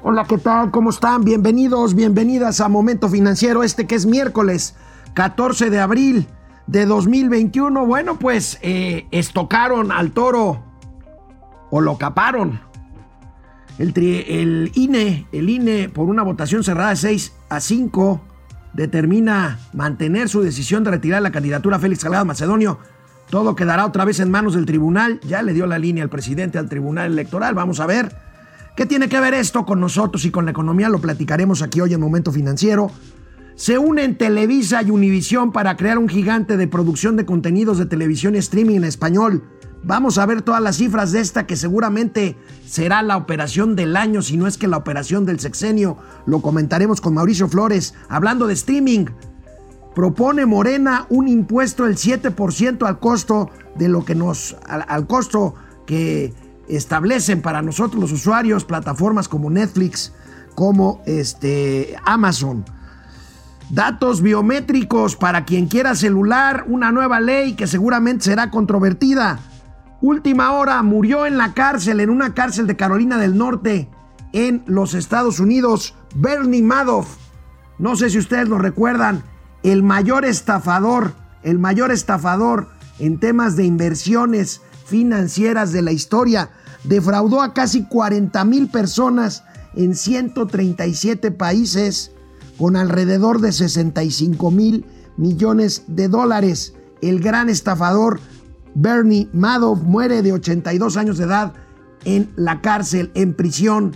[0.00, 0.70] Hola, ¿qué tal?
[0.70, 1.24] ¿Cómo están?
[1.24, 4.76] Bienvenidos, bienvenidas a Momento Financiero, este que es miércoles
[5.14, 6.28] 14 de abril
[6.68, 7.84] de 2021.
[7.84, 10.62] Bueno, pues eh, estocaron al toro
[11.70, 12.60] o lo caparon.
[13.80, 18.20] El, el, INE, el INE, por una votación cerrada de 6 a 5,
[18.74, 22.78] determina mantener su decisión de retirar la candidatura a Félix Salgado Macedonio.
[23.30, 25.18] Todo quedará otra vez en manos del tribunal.
[25.26, 27.56] Ya le dio la línea al presidente al tribunal electoral.
[27.56, 28.27] Vamos a ver
[28.78, 30.88] qué tiene que ver esto con nosotros y con la economía.
[30.88, 32.92] Lo platicaremos aquí hoy en Momento Financiero.
[33.56, 38.36] Se unen Televisa y Univisión para crear un gigante de producción de contenidos de televisión
[38.36, 39.42] y streaming en español.
[39.82, 42.36] Vamos a ver todas las cifras de esta que seguramente
[42.68, 45.96] será la operación del año, si no es que la operación del sexenio.
[46.24, 47.94] Lo comentaremos con Mauricio Flores.
[48.08, 49.06] Hablando de streaming,
[49.96, 55.56] propone Morena un impuesto del 7% al costo de lo que nos al, al, costo
[55.84, 56.32] que
[56.68, 60.12] establecen para nosotros los usuarios plataformas como Netflix,
[60.54, 62.64] como este Amazon.
[63.70, 69.40] Datos biométricos para quien quiera celular, una nueva ley que seguramente será controvertida.
[70.00, 73.90] Última hora, murió en la cárcel, en una cárcel de Carolina del Norte,
[74.32, 77.16] en los Estados Unidos, Bernie Madoff.
[77.78, 79.22] No sé si ustedes lo recuerdan,
[79.62, 81.12] el mayor estafador,
[81.42, 86.50] el mayor estafador en temas de inversiones financieras de la historia.
[86.84, 89.44] Defraudó a casi 40 mil personas
[89.74, 92.12] en 137 países
[92.56, 94.84] con alrededor de 65 mil
[95.16, 96.74] millones de dólares.
[97.02, 98.20] El gran estafador
[98.74, 101.52] Bernie Madoff muere de 82 años de edad
[102.04, 103.92] en la cárcel, en prisión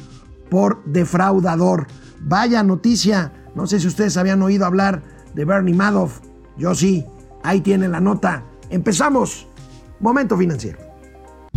[0.51, 1.87] por defraudador.
[2.21, 5.03] Vaya noticia, no sé si ustedes habían oído hablar
[5.35, 6.21] de Bernie Madoff.
[6.57, 7.05] Yo sí,
[7.43, 8.45] ahí tiene la nota.
[8.71, 9.47] Empezamos.
[10.01, 10.82] Momento financiero.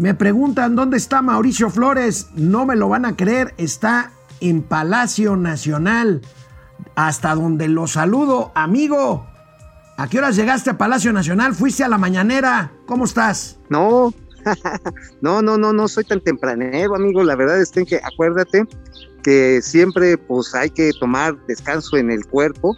[0.00, 2.28] Me preguntan dónde está Mauricio Flores.
[2.34, 3.52] No me lo van a creer.
[3.58, 6.22] Está en Palacio Nacional.
[6.94, 9.26] Hasta donde lo saludo, amigo.
[9.98, 11.54] ¿A qué horas llegaste a Palacio Nacional?
[11.54, 12.72] ¿Fuiste a la mañanera?
[12.86, 13.58] ¿Cómo estás?
[13.68, 14.14] No,
[15.20, 17.22] no, no, no, no soy tan tempranero, amigo.
[17.22, 18.64] La verdad es que acuérdate
[19.22, 22.74] que siempre pues hay que tomar descanso en el cuerpo.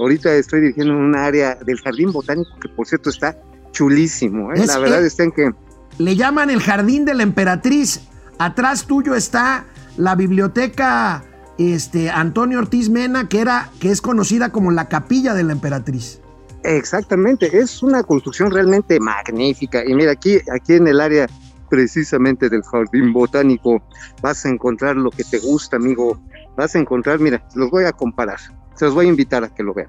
[0.00, 3.40] Ahorita estoy dirigiendo un área del jardín botánico que por cierto está
[3.70, 4.52] chulísimo.
[4.52, 4.66] ¿eh?
[4.66, 5.52] La verdad es que
[5.98, 8.08] Le llaman el Jardín de la Emperatriz.
[8.38, 9.64] Atrás tuyo está
[9.96, 11.24] la biblioteca
[11.58, 16.20] este, Antonio Ortiz Mena, que, era, que es conocida como la Capilla de la Emperatriz.
[16.64, 19.84] Exactamente, es una construcción realmente magnífica.
[19.86, 21.28] Y mira, aquí, aquí en el área
[21.70, 23.82] precisamente del jardín botánico
[24.20, 26.20] vas a encontrar lo que te gusta, amigo.
[26.56, 28.38] Vas a encontrar, mira, los voy a comparar.
[28.74, 29.88] Se los voy a invitar a que lo vean.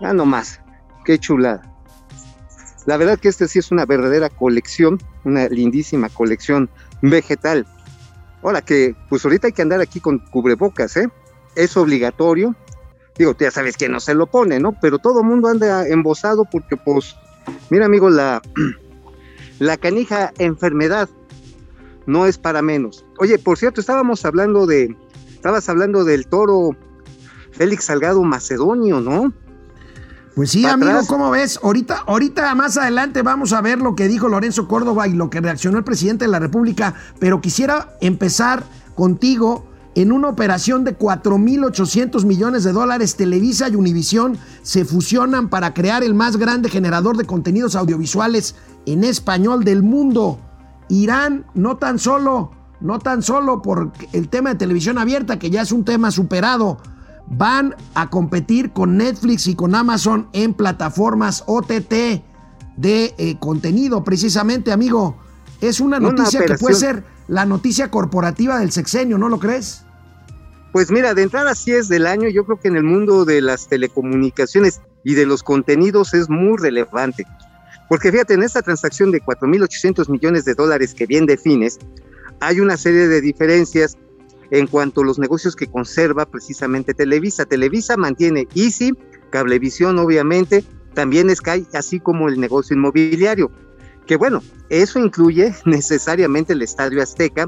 [0.00, 0.60] Ya nomás,
[1.04, 1.62] qué chulada.
[2.86, 6.70] La verdad que esta sí es una verdadera colección, una lindísima colección
[7.02, 7.66] vegetal.
[8.42, 11.08] Ahora que, pues ahorita hay que andar aquí con cubrebocas, ¿eh?
[11.56, 12.54] Es obligatorio,
[13.18, 14.76] digo, ya sabes que no se lo pone, ¿no?
[14.80, 17.16] Pero todo el mundo anda embosado porque, pues,
[17.70, 18.40] mira, amigo, la,
[19.58, 21.08] la canija enfermedad
[22.06, 23.04] no es para menos.
[23.18, 24.96] Oye, por cierto, estábamos hablando de,
[25.34, 26.76] estabas hablando del toro
[27.52, 29.32] Félix Salgado Macedonio, ¿no?
[30.36, 31.06] Pues sí, amigo, atrás.
[31.06, 31.58] ¿cómo ves?
[31.62, 35.40] Ahorita, ahorita más adelante vamos a ver lo que dijo Lorenzo Córdoba y lo que
[35.40, 38.62] reaccionó el presidente de la República, pero quisiera empezar
[38.94, 39.64] contigo
[39.94, 43.16] en una operación de 4.800 millones de dólares.
[43.16, 49.04] Televisa y Univisión se fusionan para crear el más grande generador de contenidos audiovisuales en
[49.04, 50.38] español del mundo.
[50.90, 52.50] Irán, no tan solo,
[52.82, 56.76] no tan solo por el tema de televisión abierta, que ya es un tema superado,
[57.28, 62.22] van a competir con Netflix y con Amazon en plataformas OTT
[62.76, 65.16] de eh, contenido, precisamente, amigo.
[65.60, 69.82] Es una Una noticia que puede ser la noticia corporativa del sexenio, ¿no lo crees?
[70.72, 73.40] Pues mira, de entrada sí es del año, yo creo que en el mundo de
[73.40, 77.26] las telecomunicaciones y de los contenidos es muy relevante.
[77.88, 81.78] Porque fíjate, en esta transacción de 4.800 millones de dólares que bien defines,
[82.40, 83.96] hay una serie de diferencias
[84.50, 87.44] en cuanto a los negocios que conserva precisamente Televisa.
[87.44, 88.92] Televisa mantiene Easy,
[89.30, 90.64] Cablevisión obviamente,
[90.94, 93.50] también Sky, así como el negocio inmobiliario.
[94.06, 97.46] Que bueno, eso incluye necesariamente el Estadio Azteca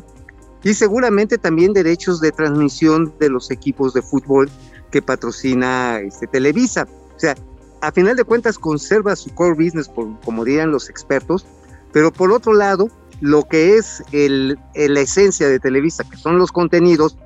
[0.63, 4.51] y seguramente también derechos de transmisión de los equipos de fútbol
[4.91, 6.87] que patrocina este, Televisa.
[7.17, 7.37] O sea,
[7.81, 11.47] a final de cuentas conserva su core business, por, como dirían los expertos,
[11.93, 12.89] pero por otro lado,
[13.21, 17.17] lo que es el, la esencia de Televisa, que son los contenidos,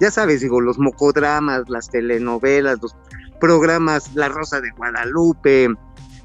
[0.00, 2.94] ya sabes, digo, los mocodramas, las telenovelas, los
[3.40, 5.68] programas La Rosa de Guadalupe,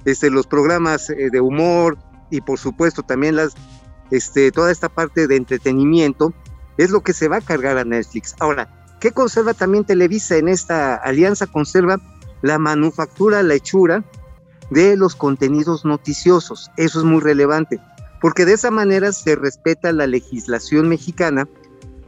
[0.05, 1.97] este, los programas eh, de humor
[2.29, 3.53] y por supuesto también las,
[4.11, 6.33] este, toda esta parte de entretenimiento,
[6.77, 8.35] es lo que se va a cargar a Netflix.
[8.39, 8.67] Ahora,
[8.99, 11.47] ¿qué conserva también Televisa en esta alianza?
[11.47, 11.99] Conserva
[12.41, 14.03] la manufactura, la hechura
[14.69, 16.71] de los contenidos noticiosos.
[16.77, 17.79] Eso es muy relevante,
[18.23, 21.45] porque de esa manera se respeta la legislación mexicana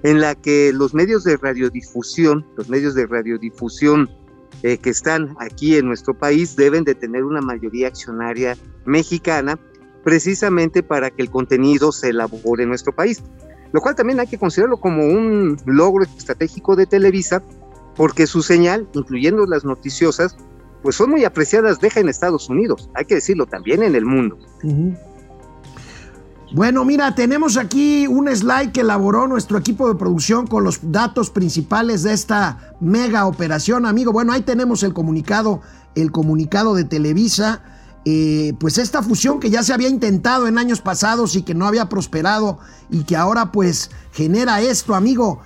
[0.01, 4.09] en la que los medios de radiodifusión, los medios de radiodifusión
[4.63, 9.59] eh, que están aquí en nuestro país deben de tener una mayoría accionaria mexicana
[10.05, 13.21] precisamente para que el contenido se elabore en nuestro país,
[13.73, 17.43] lo cual también hay que considerarlo como un logro estratégico de Televisa,
[17.97, 20.37] porque su señal, incluyendo las noticiosas,
[20.81, 24.37] pues son muy apreciadas, deja en Estados Unidos, hay que decirlo también en el mundo.
[26.55, 31.29] Bueno, mira, tenemos aquí un slide que elaboró nuestro equipo de producción con los datos
[31.29, 34.13] principales de esta mega operación, amigo.
[34.13, 35.59] Bueno, ahí tenemos el comunicado,
[35.95, 37.61] el comunicado de Televisa.
[38.05, 41.67] Eh, pues esta fusión que ya se había intentado en años pasados y que no
[41.67, 42.59] había prosperado
[42.89, 45.41] y que ahora pues genera esto, amigo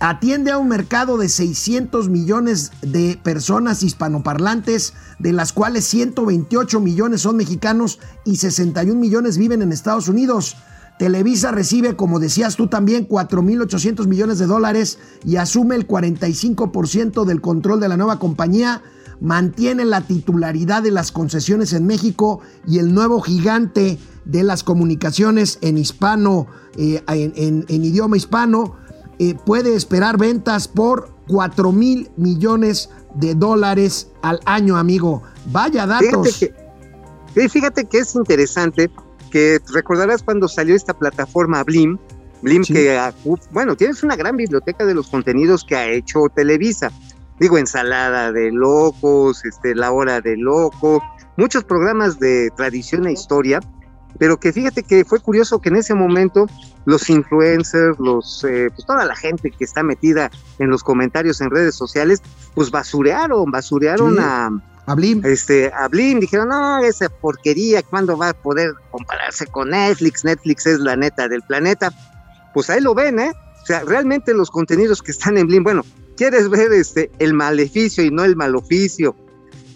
[0.00, 7.22] atiende a un mercado de 600 millones de personas hispanoparlantes, de las cuales 128 millones
[7.22, 10.56] son mexicanos y 61 millones viven en Estados Unidos.
[10.98, 17.40] Televisa recibe, como decías tú también, 4.800 millones de dólares y asume el 45% del
[17.40, 18.82] control de la nueva compañía,
[19.20, 25.58] mantiene la titularidad de las concesiones en México y el nuevo gigante de las comunicaciones
[25.60, 26.46] en hispano,
[26.76, 28.76] eh, en idioma hispano,
[29.18, 35.22] eh, puede esperar ventas por 4 mil millones de dólares al año, amigo.
[35.46, 36.36] Vaya datos.
[36.38, 36.54] Fíjate
[37.34, 38.90] que, fíjate que es interesante
[39.30, 41.98] que recordarás cuando salió esta plataforma Blim,
[42.42, 43.12] Blim que, ah,
[43.50, 46.92] bueno, tienes una gran biblioteca de los contenidos que ha hecho Televisa.
[47.40, 51.02] Digo, ensalada de locos, este, la hora de loco,
[51.36, 53.60] muchos programas de tradición e historia
[54.18, 56.46] pero que fíjate que fue curioso que en ese momento
[56.84, 61.50] los influencers, los, eh, pues toda la gente que está metida en los comentarios en
[61.50, 62.22] redes sociales,
[62.54, 64.50] pues basurearon, basurearon a,
[64.86, 65.24] a Blim.
[65.24, 70.24] Este, a Blim, dijeron, no, esa porquería, ¿cuándo va a poder compararse con Netflix?
[70.24, 71.92] Netflix es la neta del planeta.
[72.54, 73.32] Pues ahí lo ven, ¿eh?
[73.62, 75.84] O sea, realmente los contenidos que están en Blim, bueno,
[76.16, 79.14] quieres ver este, el maleficio y no el maloficio,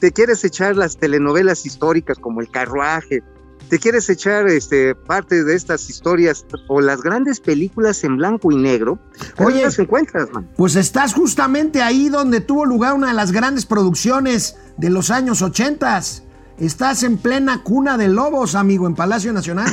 [0.00, 3.22] te quieres echar las telenovelas históricas como El Carruaje,
[3.72, 8.56] te quieres echar este, parte de estas historias o las grandes películas en blanco y
[8.56, 8.98] negro,
[9.38, 10.46] Oye, las encuentras, man?
[10.58, 15.40] Pues estás justamente ahí donde tuvo lugar una de las grandes producciones de los años
[15.40, 16.22] ochentas.
[16.58, 19.72] Estás en plena cuna de lobos, amigo, en Palacio Nacional.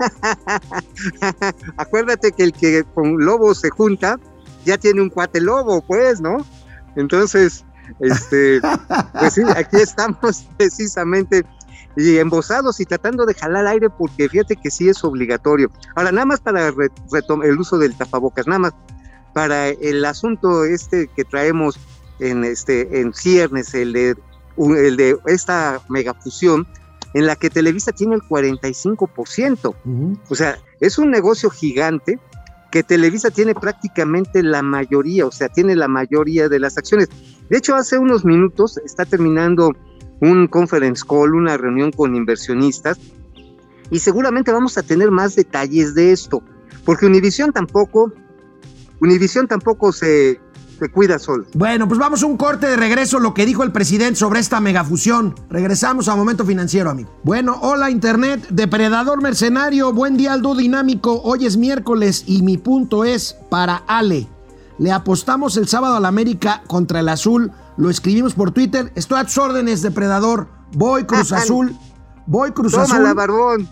[1.76, 4.18] Acuérdate que el que con lobos se junta
[4.64, 6.44] ya tiene un cuate lobo, pues, ¿no?
[6.96, 7.64] Entonces,
[8.00, 8.60] este,
[9.20, 11.46] pues sí, aquí estamos precisamente
[11.96, 15.70] y embosados y tratando de jalar aire porque fíjate que sí es obligatorio.
[15.94, 16.70] Ahora, nada más para
[17.10, 18.74] retomar el uso del tapabocas, nada más
[19.32, 21.78] para el asunto este que traemos
[22.18, 24.16] en este en ciernes, el de,
[24.58, 26.66] el de esta megafusión,
[27.14, 29.74] en la que Televisa tiene el 45%.
[30.28, 32.18] O sea, es un negocio gigante
[32.70, 37.08] que Televisa tiene prácticamente la mayoría, o sea, tiene la mayoría de las acciones.
[37.48, 39.74] De hecho, hace unos minutos está terminando
[40.20, 42.98] un conference call, una reunión con inversionistas,
[43.90, 46.42] y seguramente vamos a tener más detalles de esto,
[46.84, 48.12] porque Univision tampoco,
[49.00, 50.40] Univision tampoco se,
[50.78, 51.46] se cuida solo.
[51.54, 54.60] Bueno, pues vamos a un corte de regreso, lo que dijo el presidente sobre esta
[54.60, 55.34] megafusión.
[55.50, 57.10] Regresamos a Momento Financiero, amigo.
[57.22, 63.04] Bueno, hola Internet, depredador mercenario, buen día Aldo Dinámico, hoy es miércoles y mi punto
[63.04, 64.26] es para Ale.
[64.78, 68.92] Le apostamos el sábado al América contra el Azul lo escribimos por Twitter.
[68.94, 70.48] Estoy a tus órdenes, depredador.
[70.72, 71.76] Voy Cruz Azul.
[72.26, 73.02] Voy Cruz Toma Azul.
[73.02, 73.68] la barbón.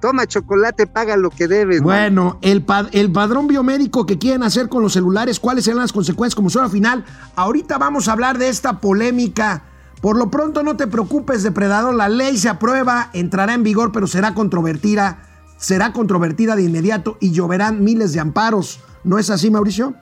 [0.00, 1.80] Toma chocolate, paga lo que debes.
[1.80, 6.34] Bueno, el, el padrón biomédico que quieren hacer con los celulares, cuáles serán las consecuencias
[6.34, 7.04] como suena final.
[7.34, 9.64] Ahorita vamos a hablar de esta polémica.
[10.02, 11.94] Por lo pronto no te preocupes, depredador.
[11.94, 15.22] La ley se aprueba, entrará en vigor, pero será controvertida.
[15.56, 18.80] Será controvertida de inmediato y lloverán miles de amparos.
[19.02, 19.94] ¿No es así, Mauricio?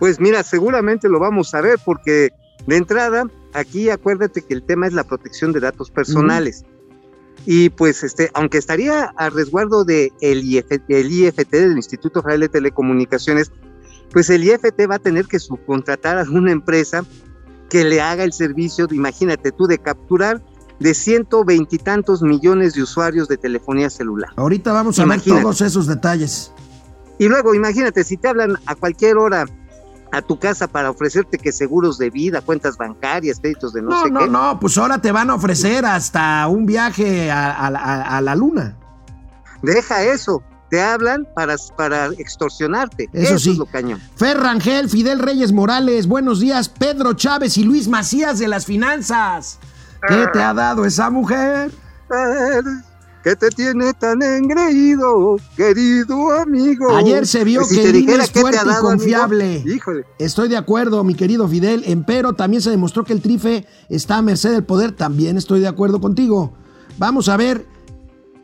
[0.00, 2.32] Pues mira, seguramente lo vamos a ver porque
[2.66, 6.64] de entrada, aquí acuérdate que el tema es la protección de datos personales.
[7.46, 10.38] Y pues, este, aunque estaría a resguardo de el,
[10.88, 13.52] el IFT, del Instituto Federal de Telecomunicaciones,
[14.12, 17.04] pues el IFT va a tener que subcontratar a una empresa
[17.68, 20.42] que le haga el servicio, imagínate tú, de capturar
[20.80, 24.30] de ciento veintitantos millones de usuarios de telefonía celular.
[24.36, 26.52] Ahorita vamos a ver todos esos detalles.
[27.18, 29.46] Y luego, imagínate, si te hablan a cualquier hora
[30.14, 34.04] a tu casa para ofrecerte que seguros de vida, cuentas bancarias, créditos de no, sé
[34.04, 34.10] qué.
[34.10, 38.76] No, no, no, pues ahora te van a ofrecer hasta un viaje a, la luna.
[39.62, 43.08] Deja eso, te hablan para, para extorsionarte.
[43.12, 43.52] Eso, sí.
[43.52, 44.00] es lo cañón.
[44.16, 46.68] Ferrangel, Fidel Reyes Morales, buenos días.
[46.68, 49.58] Pedro Chávez y Luis Macías de las finanzas.
[50.06, 51.72] ¿Qué te ha dado esa mujer?
[53.24, 56.94] Que te tiene tan engreído, querido amigo.
[56.94, 59.64] Ayer se vio que el es fuerte y confiable.
[59.64, 60.04] Híjole.
[60.18, 61.84] Estoy de acuerdo, mi querido Fidel.
[61.86, 64.92] Empero también se demostró que el trife está a merced del poder.
[64.92, 66.52] También estoy de acuerdo contigo.
[66.98, 67.66] Vamos a ver,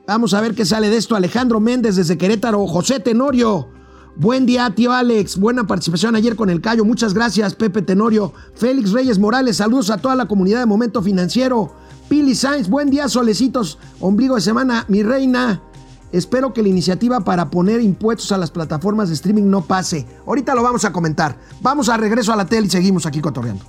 [0.07, 1.15] vamos a ver qué sale de esto.
[1.15, 3.69] Alejandro Méndez desde Querétaro, José Tenorio.
[4.17, 5.37] Buen día, tío Alex.
[5.37, 6.87] Buena participación ayer con el Cayo.
[6.87, 8.33] Muchas gracias, Pepe Tenorio.
[8.55, 11.71] Félix Reyes Morales, saludos a toda la comunidad de Momento Financiero.
[12.11, 15.63] Pili Sainz, buen día, solecitos, ombligo de semana, mi reina.
[16.11, 20.09] Espero que la iniciativa para poner impuestos a las plataformas de streaming no pase.
[20.27, 21.39] Ahorita lo vamos a comentar.
[21.61, 23.65] Vamos a regreso a la tele y seguimos aquí cotorreando.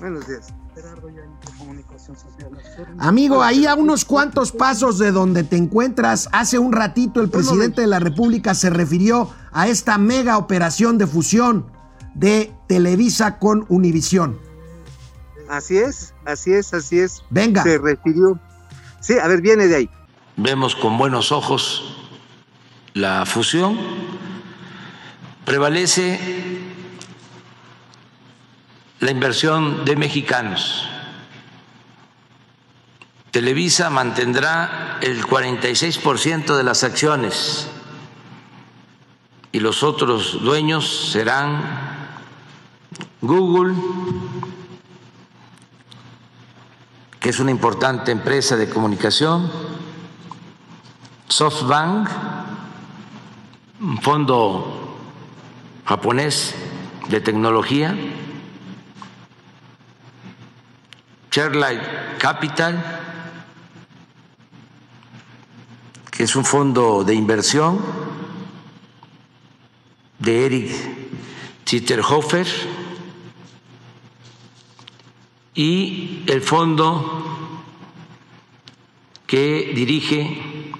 [0.00, 0.52] Buenos días.
[2.98, 7.82] Amigo, ahí a unos cuantos pasos de donde te encuentras, hace un ratito el presidente
[7.82, 11.73] de la República se refirió a esta mega operación de fusión
[12.14, 14.38] de Televisa con Univisión.
[15.48, 17.22] Así es, así es, así es.
[17.30, 17.62] Venga.
[17.62, 18.38] Se refirió.
[19.00, 19.90] Sí, a ver, viene de ahí.
[20.36, 21.94] Vemos con buenos ojos
[22.94, 23.78] la fusión.
[25.44, 26.18] Prevalece
[29.00, 30.88] la inversión de mexicanos.
[33.30, 37.68] Televisa mantendrá el 46% de las acciones
[39.52, 41.93] y los otros dueños serán
[43.26, 43.74] Google,
[47.18, 49.50] que es una importante empresa de comunicación,
[51.28, 52.08] SoftBank,
[53.80, 54.98] un fondo
[55.86, 56.54] japonés
[57.08, 57.96] de tecnología,
[61.30, 63.00] Sherlight Capital,
[66.10, 67.80] que es un fondo de inversión
[70.18, 70.70] de Eric
[71.66, 72.83] Zitterhofer,
[75.54, 77.62] y el fondo
[79.26, 80.72] que dirige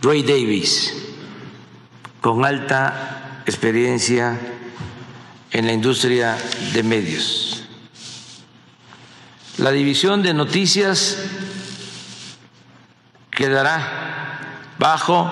[0.00, 0.94] Ray Davis,
[2.20, 4.38] con alta experiencia
[5.50, 6.36] en la industria
[6.72, 7.64] de medios.
[9.56, 11.18] La división de noticias
[13.30, 15.30] quedará bajo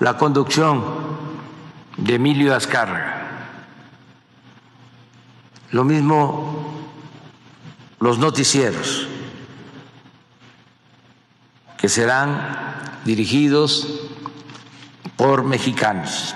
[0.00, 0.84] la conducción
[1.96, 3.14] de Emilio Azcárraga.
[5.72, 6.77] Lo mismo
[8.00, 9.08] los noticieros,
[11.78, 12.40] que serán
[13.04, 14.00] dirigidos
[15.16, 16.34] por mexicanos.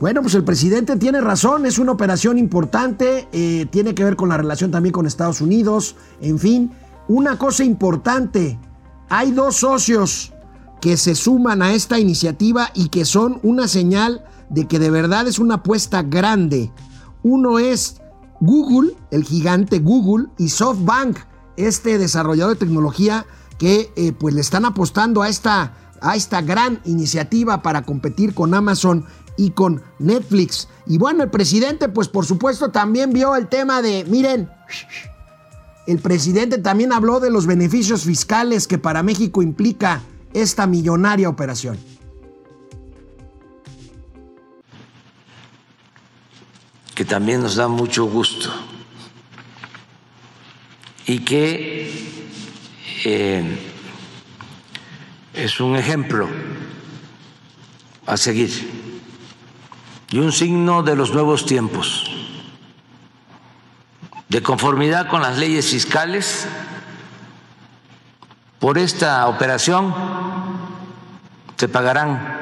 [0.00, 4.28] Bueno, pues el presidente tiene razón, es una operación importante, eh, tiene que ver con
[4.28, 6.72] la relación también con Estados Unidos, en fin,
[7.06, 8.58] una cosa importante,
[9.08, 10.32] hay dos socios
[10.80, 15.28] que se suman a esta iniciativa y que son una señal de que de verdad
[15.28, 16.72] es una apuesta grande.
[17.22, 18.01] Uno es
[18.42, 21.16] Google, el gigante Google, y SoftBank,
[21.56, 23.24] este desarrollador de tecnología
[23.56, 28.52] que eh, pues le están apostando a esta, a esta gran iniciativa para competir con
[28.52, 29.06] Amazon
[29.36, 30.68] y con Netflix.
[30.86, 34.50] Y bueno, el presidente pues por supuesto también vio el tema de, miren,
[35.86, 40.02] el presidente también habló de los beneficios fiscales que para México implica
[40.34, 41.78] esta millonaria operación.
[47.02, 48.48] Que también nos da mucho gusto
[51.04, 51.90] y que
[53.04, 53.58] eh,
[55.34, 56.28] es un ejemplo
[58.06, 58.52] a seguir
[60.12, 62.08] y un signo de los nuevos tiempos.
[64.28, 66.46] De conformidad con las leyes fiscales,
[68.60, 69.92] por esta operación
[71.56, 72.41] se pagarán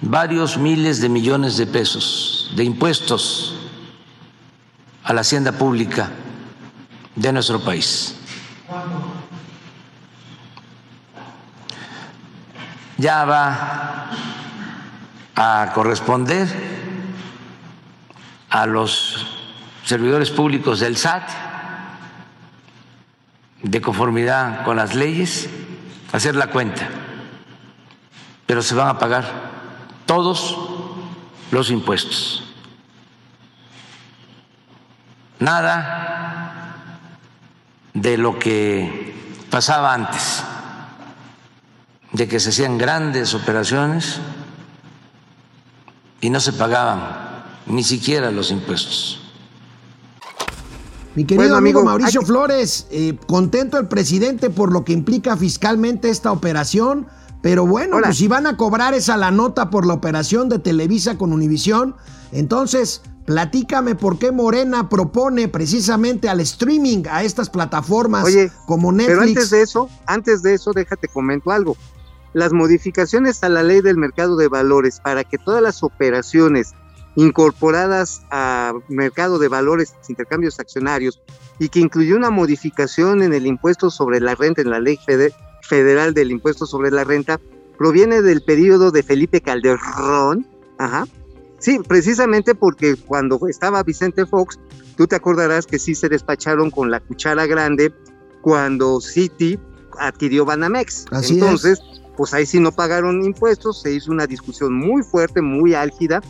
[0.00, 3.56] varios miles de millones de pesos de impuestos
[5.04, 6.10] a la hacienda pública
[7.14, 8.16] de nuestro país.
[12.98, 14.10] Ya va
[15.34, 16.48] a corresponder
[18.50, 19.26] a los
[19.84, 21.28] servidores públicos del SAT,
[23.62, 25.48] de conformidad con las leyes,
[26.12, 26.88] hacer la cuenta,
[28.46, 29.55] pero se van a pagar
[30.06, 30.56] todos
[31.50, 32.44] los impuestos.
[35.38, 36.76] Nada
[37.92, 39.14] de lo que
[39.50, 40.42] pasaba antes,
[42.12, 44.18] de que se hacían grandes operaciones
[46.20, 49.20] y no se pagaban ni siquiera los impuestos.
[51.14, 52.20] Mi querido bueno, amigo, Mauricio.
[52.22, 57.06] Flores, eh, contento el presidente por lo que implica fiscalmente esta operación
[57.42, 58.08] pero bueno, Hola.
[58.08, 61.94] pues si van a cobrar esa la nota por la operación de Televisa con Univisión,
[62.32, 69.16] entonces platícame por qué Morena propone precisamente al streaming a estas plataformas Oye, como Netflix.
[69.16, 71.76] Pero antes de eso, antes de eso, déjate comento algo.
[72.32, 76.74] Las modificaciones a la ley del mercado de valores para que todas las operaciones
[77.16, 81.20] incorporadas a mercado de valores, intercambios accionarios,
[81.58, 84.98] y que incluyó una modificación en el impuesto sobre la renta, en la ley
[85.66, 87.40] federal del impuesto sobre la renta,
[87.78, 90.46] proviene del periodo de Felipe Calderón.
[90.78, 91.06] Ajá.
[91.58, 94.58] Sí, precisamente porque cuando estaba Vicente Fox,
[94.96, 97.92] tú te acordarás que sí se despacharon con la cuchara grande
[98.42, 99.58] cuando Citi
[99.98, 101.06] adquirió Banamex.
[101.10, 101.80] Así Entonces,
[102.16, 106.22] pues ahí sí no pagaron impuestos, se hizo una discusión muy fuerte, muy álgida,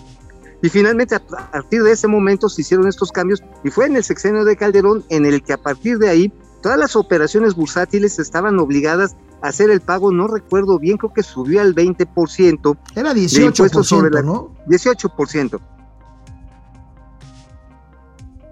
[0.62, 4.04] y finalmente a partir de ese momento se hicieron estos cambios, y fue en el
[4.04, 8.58] sexenio de Calderón en el que a partir de ahí todas las operaciones bursátiles estaban
[8.58, 13.86] obligadas hacer el pago, no recuerdo bien, creo que subió al 20%, Era de impuestos
[13.88, 14.52] sobre 18%, la- ¿no?
[14.66, 15.60] 18%.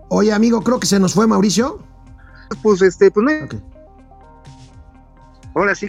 [0.08, 1.80] Oye, amigo, creo que se nos fue Mauricio.
[2.62, 3.58] Pues este, pues no
[5.54, 5.86] ahora sí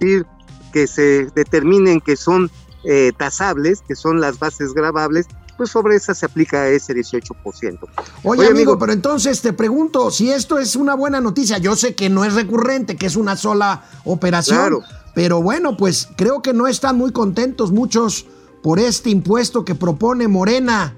[0.71, 2.49] que se determinen que son
[2.83, 7.33] eh, tasables, que son las bases grabables, pues sobre esas se aplica ese 18%.
[7.43, 7.79] Oye,
[8.23, 8.79] Oye, amigo, amigo.
[8.79, 11.57] pero entonces te pregunto si esto es una buena noticia.
[11.57, 14.81] Yo sé que no es recurrente, que es una sola operación, Claro.
[15.13, 18.25] pero bueno, pues creo que no están muy contentos muchos
[18.63, 20.95] por este impuesto que propone Morena,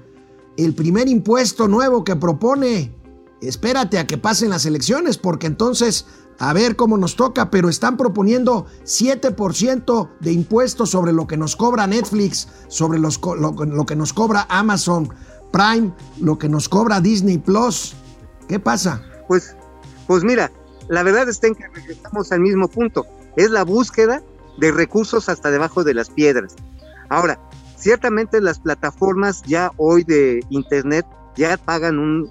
[0.56, 2.92] el primer impuesto nuevo que propone.
[3.40, 6.06] Espérate a que pasen las elecciones, porque entonces
[6.38, 11.56] a ver cómo nos toca, pero están proponiendo 7% de impuestos sobre lo que nos
[11.56, 15.12] cobra Netflix, sobre lo, que nos cobra Amazon
[15.52, 17.94] Prime, lo que nos cobra Disney Plus.
[18.48, 19.02] ¿Qué pasa?
[19.26, 19.56] Pues,
[20.06, 20.50] pues mira,
[20.88, 23.04] la verdad está en que regresamos al mismo punto.
[23.36, 24.22] Es la búsqueda
[24.58, 26.54] de recursos hasta debajo de las piedras.
[27.08, 27.38] Ahora,
[27.76, 32.30] ciertamente las plataformas ya hoy de Internet ya pagan un,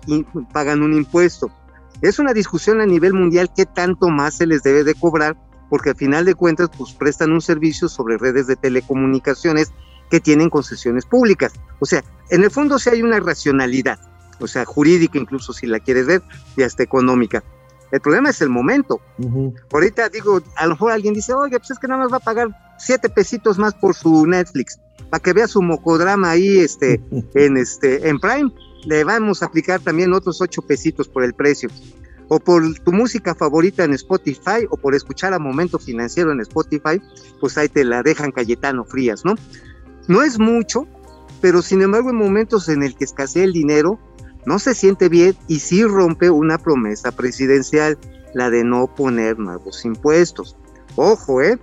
[0.54, 1.52] pagan un impuesto.
[2.02, 5.36] Es una discusión a nivel mundial qué tanto más se les debe de cobrar,
[5.70, 9.72] porque al final de cuentas pues prestan un servicio sobre redes de telecomunicaciones
[10.10, 11.54] que tienen concesiones públicas.
[11.80, 14.00] O sea, en el fondo sí hay una racionalidad,
[14.40, 16.22] o sea, jurídica incluso si la quieres ver,
[16.56, 17.44] y hasta económica.
[17.92, 19.00] El problema es el momento.
[19.72, 22.22] Ahorita digo, a lo mejor alguien dice, oye, pues es que nada más va a
[22.22, 24.80] pagar siete pesitos más por su Netflix,
[25.10, 27.02] para que vea su mocodrama ahí este,
[27.34, 28.52] en, este, en Prime,
[28.88, 31.70] le vamos a aplicar también otros ocho pesitos por el precio.
[32.30, 37.02] O por tu música favorita en Spotify, o por escuchar a Momento Financiero en Spotify,
[37.42, 39.36] pues ahí te la dejan Cayetano Frías, ¿no?
[40.08, 40.88] No es mucho,
[41.42, 44.00] pero sin embargo en momentos en el que escasea el dinero,
[44.46, 47.98] no se siente bien y sí rompe una promesa presidencial,
[48.34, 50.56] la de no poner nuevos impuestos.
[50.96, 51.60] Ojo, ¿eh?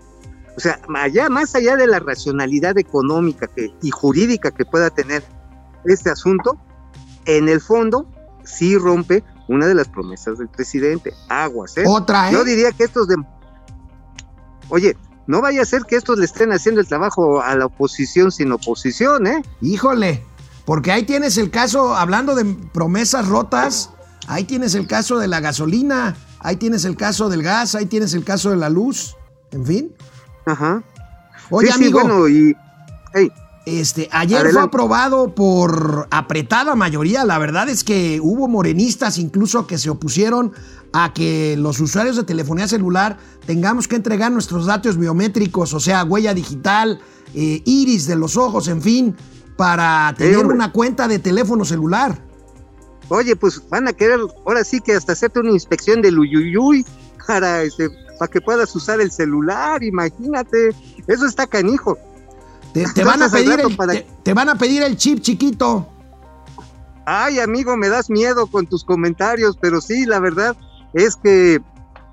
[0.59, 5.23] O sea, allá, más allá de la racionalidad económica que, y jurídica que pueda tener
[5.85, 6.59] este asunto,
[7.27, 8.07] en el fondo
[8.45, 11.13] sí rompe una de las promesas del presidente.
[11.29, 11.85] Aguas, ¿eh?
[11.87, 12.33] Otra, ¿eh?
[12.33, 13.17] Yo diría que estos de...
[14.69, 18.33] Oye, no vaya a ser que estos le estén haciendo el trabajo a la oposición
[18.33, 19.43] sin oposición, ¿eh?
[19.61, 20.23] Híjole,
[20.65, 23.91] porque ahí tienes el caso, hablando de promesas rotas,
[24.27, 28.15] ahí tienes el caso de la gasolina, ahí tienes el caso del gas, ahí tienes
[28.15, 29.17] el caso de la luz,
[29.53, 29.95] en fin.
[30.47, 30.83] Ajá.
[31.51, 32.57] Oye, sí, sí, amigo, bueno, y...
[33.13, 33.31] hey,
[33.67, 37.25] este, ayer fue aprobado por apretada mayoría.
[37.25, 40.53] La verdad es que hubo morenistas incluso que se opusieron
[40.93, 46.05] a que los usuarios de telefonía celular tengamos que entregar nuestros datos biométricos, o sea,
[46.05, 47.01] huella digital,
[47.35, 49.17] eh, iris de los ojos, en fin,
[49.57, 52.19] para tener una cuenta de teléfono celular.
[53.09, 56.87] Oye, pues van a querer ahora sí que hasta hacerte una inspección del uyuyuy
[57.27, 60.71] para, este, para que puedas usar el celular, imagínate.
[61.07, 61.99] Eso está canijo.
[62.75, 65.89] Te, te van a pedir el, para- te- te van a pedir el chip chiquito.
[67.07, 70.57] Ay, amigo, me das miedo con tus comentarios, pero sí, la verdad
[70.93, 71.61] es que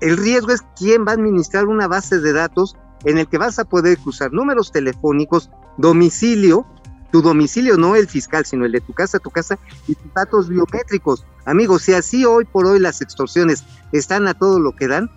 [0.00, 3.58] el riesgo es quién va a administrar una base de datos en el que vas
[3.58, 6.66] a poder cruzar números telefónicos, domicilio,
[7.10, 10.48] tu domicilio, no el fiscal, sino el de tu casa, tu casa y tus datos
[10.48, 11.24] biométricos.
[11.44, 15.10] Amigos, si así hoy por hoy las extorsiones están a todo lo que dan,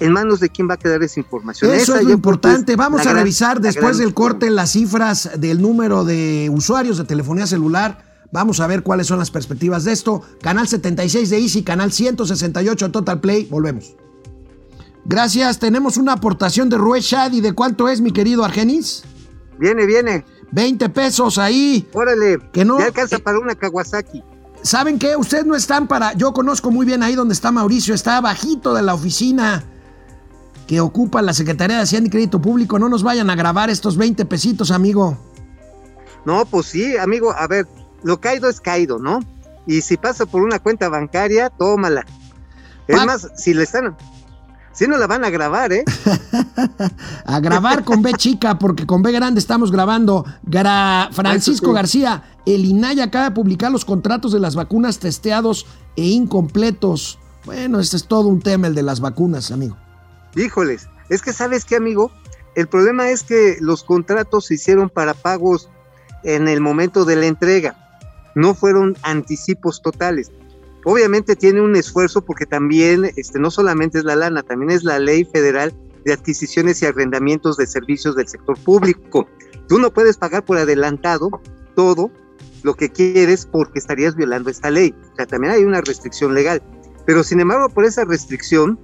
[0.00, 1.70] ¿en manos de quién va a quedar esa información?
[1.72, 2.76] Eso Esa es lo importante.
[2.76, 8.08] Vamos a revisar después del corte las cifras del número de usuarios de telefonía celular
[8.30, 10.22] Vamos a ver cuáles son las perspectivas de esto.
[10.42, 13.46] Canal 76 de Easy, canal 168 Total Play.
[13.50, 13.96] Volvemos.
[15.06, 15.58] Gracias.
[15.58, 17.40] Tenemos una aportación de Rue Shadi.
[17.40, 19.02] ¿De cuánto es, mi querido Argenis?
[19.58, 20.24] Viene, viene.
[20.52, 21.88] 20 pesos ahí.
[21.94, 22.38] Órale.
[22.52, 24.22] Que no- Ya alcanza eh, para una Kawasaki.
[24.62, 25.16] ¿Saben qué?
[25.16, 26.12] Ustedes no están para.
[26.12, 27.94] Yo conozco muy bien ahí donde está Mauricio.
[27.94, 29.64] Está bajito de la oficina
[30.68, 32.78] que ocupa la Secretaría de Hacienda y Crédito Público.
[32.78, 35.16] No nos vayan a grabar estos 20 pesitos, amigo.
[36.26, 37.32] No, pues sí, amigo.
[37.32, 37.66] A ver,
[38.04, 39.20] lo caído es caído, ¿no?
[39.66, 42.04] Y si pasa por una cuenta bancaria, tómala.
[42.86, 43.96] Es más, si le están.
[44.72, 45.84] Si no la van a grabar, ¿eh?
[47.26, 50.24] A grabar con B chica, porque con B grande estamos grabando.
[50.46, 51.72] Gra- Francisco.
[51.72, 57.18] García, el INAI acaba de publicar los contratos de las vacunas testeados e incompletos.
[57.44, 59.76] Bueno, este es todo un tema, el de las vacunas, amigo.
[60.36, 62.12] Híjoles, es que sabes qué, amigo,
[62.54, 65.70] el problema es que los contratos se hicieron para pagos
[66.24, 67.76] en el momento de la entrega,
[68.34, 70.30] no fueron anticipos totales.
[70.84, 74.98] Obviamente tiene un esfuerzo porque también, este, no solamente es la lana, también es la
[74.98, 79.28] ley federal de adquisiciones y arrendamientos de servicios del sector público.
[79.68, 81.30] Tú no puedes pagar por adelantado
[81.74, 82.10] todo
[82.62, 84.94] lo que quieres porque estarías violando esta ley.
[85.12, 86.62] O sea, también hay una restricción legal.
[87.06, 88.78] Pero sin embargo, por esa restricción,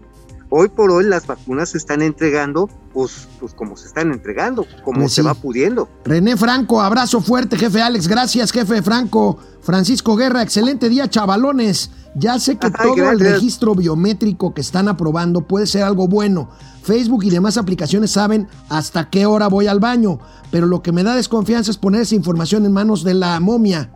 [0.56, 5.00] hoy por hoy las vacunas se están entregando, pues, pues como se están entregando, como
[5.00, 5.26] Pues se sí.
[5.26, 5.88] va pudiendo.
[6.04, 8.06] René Franco, abrazo fuerte, jefe Alex.
[8.06, 9.36] Gracias, jefe Franco.
[9.62, 11.90] Francisco Guerra, excelente día, chavalones.
[12.14, 16.50] Ya sé que Ay, todo el registro biométrico que están aprobando puede ser algo bueno.
[16.84, 20.20] Facebook y demás aplicaciones saben hasta qué hora voy al baño,
[20.52, 23.90] pero lo que me da desconfianza es poner esa información en manos de la momia.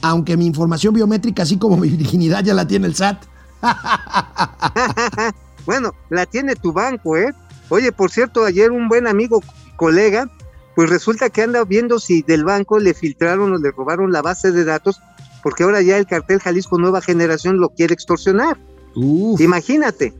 [0.00, 3.24] Aunque mi información biométrica, así como mi virginidad, ya la tiene el SAT.
[5.68, 7.34] Bueno, la tiene tu banco, ¿eh?
[7.68, 9.42] Oye, por cierto, ayer un buen amigo,
[9.76, 10.30] colega,
[10.74, 14.50] pues resulta que anda viendo si del banco le filtraron o le robaron la base
[14.50, 14.98] de datos,
[15.42, 18.56] porque ahora ya el cartel Jalisco Nueva Generación lo quiere extorsionar.
[18.94, 20.14] Uf, Imagínate.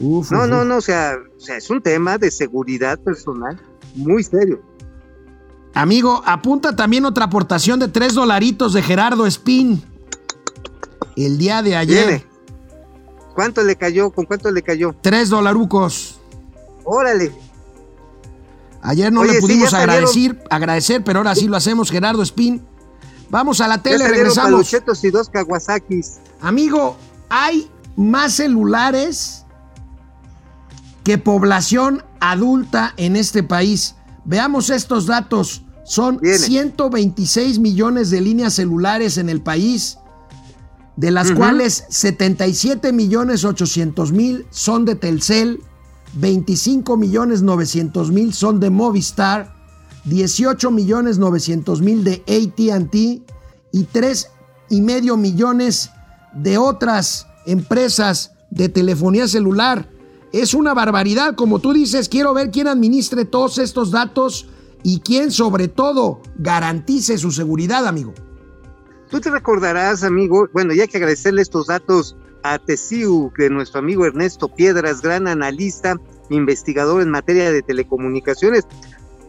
[0.00, 3.60] uf, No, uf, no, no, o sea, o sea, es un tema de seguridad personal
[3.94, 4.62] muy serio.
[5.74, 9.82] Amigo, apunta también otra aportación de tres dolaritos de Gerardo Espín.
[11.14, 12.06] El día de ayer.
[12.06, 12.31] Viene.
[13.34, 14.10] ¿Cuánto le cayó?
[14.10, 14.94] ¿Con cuánto le cayó?
[15.00, 16.20] Tres dolarucos.
[16.84, 17.32] Órale.
[18.82, 22.66] Ayer no Oye, le pudimos agradecer, agradecer, pero ahora sí lo hacemos, Gerardo Espín.
[23.30, 24.72] Vamos a la tele, regresamos.
[25.02, 26.18] y dos Kawasakis.
[26.40, 26.96] Amigo,
[27.28, 29.46] hay más celulares
[31.04, 33.94] que población adulta en este país.
[34.24, 35.62] Veamos estos datos.
[35.84, 36.38] Son Viene.
[36.38, 39.98] 126 millones de líneas celulares en el país,
[40.96, 45.60] de las cuales 77 millones 800 mil son de Telcel,
[46.14, 49.54] 25 millones 900 mil son de Movistar,
[50.04, 52.94] 18 millones 900 mil de ATT
[53.72, 54.30] y 3
[54.68, 55.90] y medio millones
[56.34, 59.88] de otras empresas de telefonía celular.
[60.32, 64.46] Es una barbaridad, como tú dices, quiero ver quién administre todos estos datos
[64.82, 68.14] y quién sobre todo garantice su seguridad, amigo.
[69.12, 74.06] Tú te recordarás, amigo, bueno, ya que agradecerle estos datos a TESIU, de nuestro amigo
[74.06, 78.66] Ernesto Piedras, gran analista, investigador en materia de telecomunicaciones.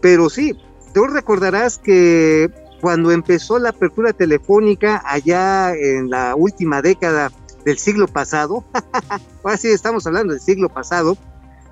[0.02, 0.58] Pero sí,
[0.94, 7.30] tú recordarás que cuando empezó la apertura telefónica allá en la última década
[7.66, 8.64] del siglo pasado,
[9.44, 11.18] ahora sí estamos hablando del siglo pasado,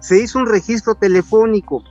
[0.01, 1.81] se hizo un registro telefónico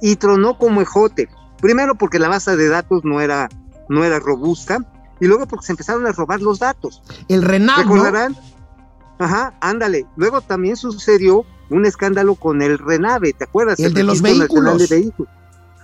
[0.00, 1.28] y tronó como ejote.
[1.60, 3.48] Primero porque la base de datos no era,
[3.88, 4.78] no era robusta
[5.20, 7.02] y luego porque se empezaron a robar los datos.
[7.28, 7.94] El RENAV, ¿no?
[7.94, 8.36] ¿Recordarán?
[9.18, 10.06] Ajá, ándale.
[10.16, 13.78] Luego también sucedió un escándalo con el Renave, ¿te acuerdas?
[13.80, 14.88] El de los vehículos.
[14.88, 15.32] de Vehículos.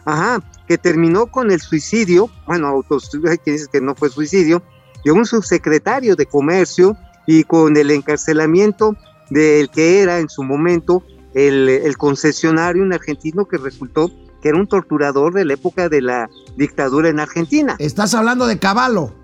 [0.04, 4.62] Ajá, que terminó con el suicidio, bueno, autos, hay quien dice que no fue suicidio,
[5.04, 8.96] de un subsecretario de comercio y con el encarcelamiento
[9.30, 14.10] del que era en su momento el, el concesionario, un argentino que resultó
[14.42, 17.76] que era un torturador de la época de la dictadura en Argentina.
[17.78, 19.14] Estás hablando de Caballo.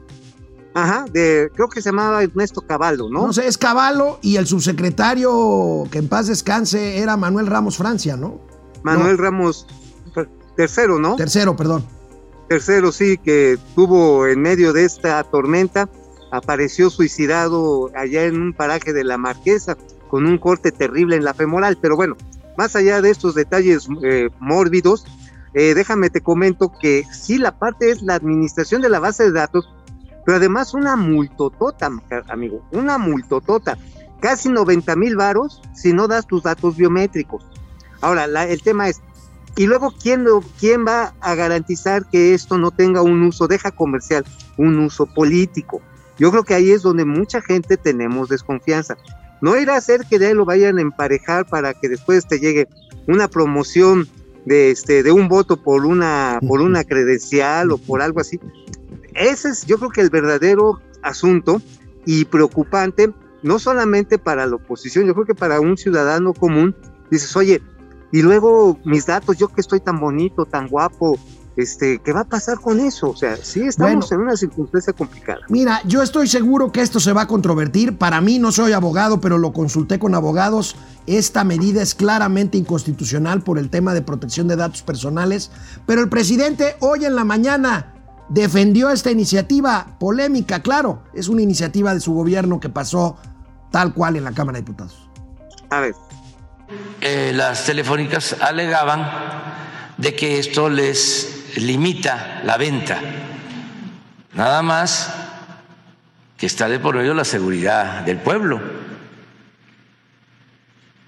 [0.75, 3.27] Ajá, de, creo que se llamaba Ernesto Caballo, ¿no?
[3.27, 3.33] ¿no?
[3.33, 8.41] sé, es Caballo y el subsecretario que en paz descanse era Manuel Ramos Francia, ¿no?
[8.83, 9.23] Manuel No.
[9.23, 9.67] Ramos,
[10.57, 11.17] tercero, ¿no?
[11.17, 11.85] Tercero, perdón.
[12.49, 15.89] Tercero, sí, que tuvo en medio de esta tormenta,
[16.31, 19.77] apareció suicidado allá en un paraje de la Marquesa,
[20.09, 21.79] con un corte terrible en la femoral.
[21.81, 22.17] Pero bueno,
[22.57, 25.05] más allá de estos detalles eh, mórbidos,
[25.55, 29.33] eh, déjame te comento que sí, la parte es la administración de la base de
[29.33, 29.69] datos,
[30.29, 31.89] pero además una multotota,
[32.29, 33.79] amigo, una multotota,
[34.21, 37.47] casi 90 mil varos si no das tus datos biométricos.
[38.03, 39.01] Ahora, la- el tema es,
[39.57, 43.71] Y luego, ¿quién, lo, ¿quién va a garantizar que esto no tenga un uso, deja
[43.71, 44.23] comercial,
[44.59, 45.81] un uso político?
[46.19, 48.99] Yo creo que ahí es donde mucha gente tenemos desconfianza.
[49.41, 52.39] No irá a ser que de ahí lo vayan a emparejar para que después te
[52.39, 52.69] llegue
[53.07, 54.07] una promoción
[54.45, 58.39] de este de un voto por una por una credencial o por algo así.
[59.19, 61.61] Ese es yo creo que el verdadero asunto
[62.07, 66.75] y preocupante no solamente para la oposición, yo creo que para un ciudadano común
[67.11, 67.63] dices, "Oye,
[68.11, 71.19] y luego mis datos, yo que estoy tan bonito, tan guapo,
[71.59, 73.11] este, ¿qué va a pasar con eso?
[73.11, 75.41] O sea, sí estamos en una circunstancia complicada.
[75.49, 77.99] Mira, yo estoy seguro que esto se va a controvertir.
[77.99, 80.77] Para mí no soy abogado, pero lo consulté con abogados.
[81.07, 85.51] Esta medida es claramente inconstitucional por el tema de protección de datos personales.
[85.85, 87.98] Pero el presidente hoy en la mañana
[88.29, 91.03] defendió esta iniciativa polémica, claro.
[91.15, 93.17] Es una iniciativa de su gobierno que pasó
[93.71, 95.09] tal cual en la Cámara de Diputados.
[95.71, 95.95] A ver.
[97.01, 99.09] Eh, las telefónicas alegaban
[99.97, 103.01] de que esto les limita la venta.
[104.35, 105.13] Nada más
[106.37, 108.61] que está de por medio la seguridad del pueblo.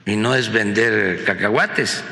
[0.07, 2.03] Y no es vender cacahuates.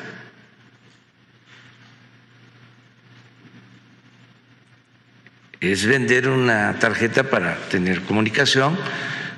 [5.61, 8.79] Es vender una tarjeta para tener comunicación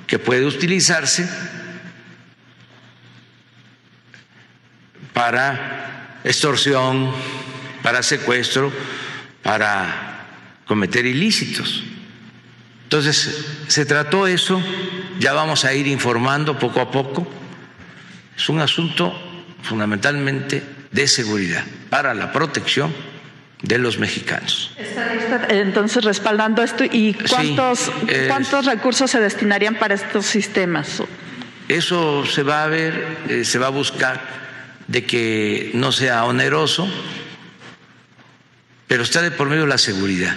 [0.05, 1.27] que puede utilizarse
[5.13, 7.11] para extorsión,
[7.81, 8.71] para secuestro,
[9.41, 10.27] para
[10.65, 11.83] cometer ilícitos.
[12.83, 14.61] Entonces, se trató eso,
[15.19, 17.27] ya vamos a ir informando poco a poco.
[18.35, 19.13] Es un asunto
[19.63, 22.93] fundamentalmente de seguridad para la protección
[23.61, 24.71] de los mexicanos.
[24.77, 31.03] ¿Está entonces respaldando esto y cuántos, sí, eh, cuántos recursos se destinarían para estos sistemas?
[31.67, 34.21] Eso se va a ver, eh, se va a buscar
[34.87, 36.87] de que no sea oneroso,
[38.87, 40.35] pero está de por medio la seguridad.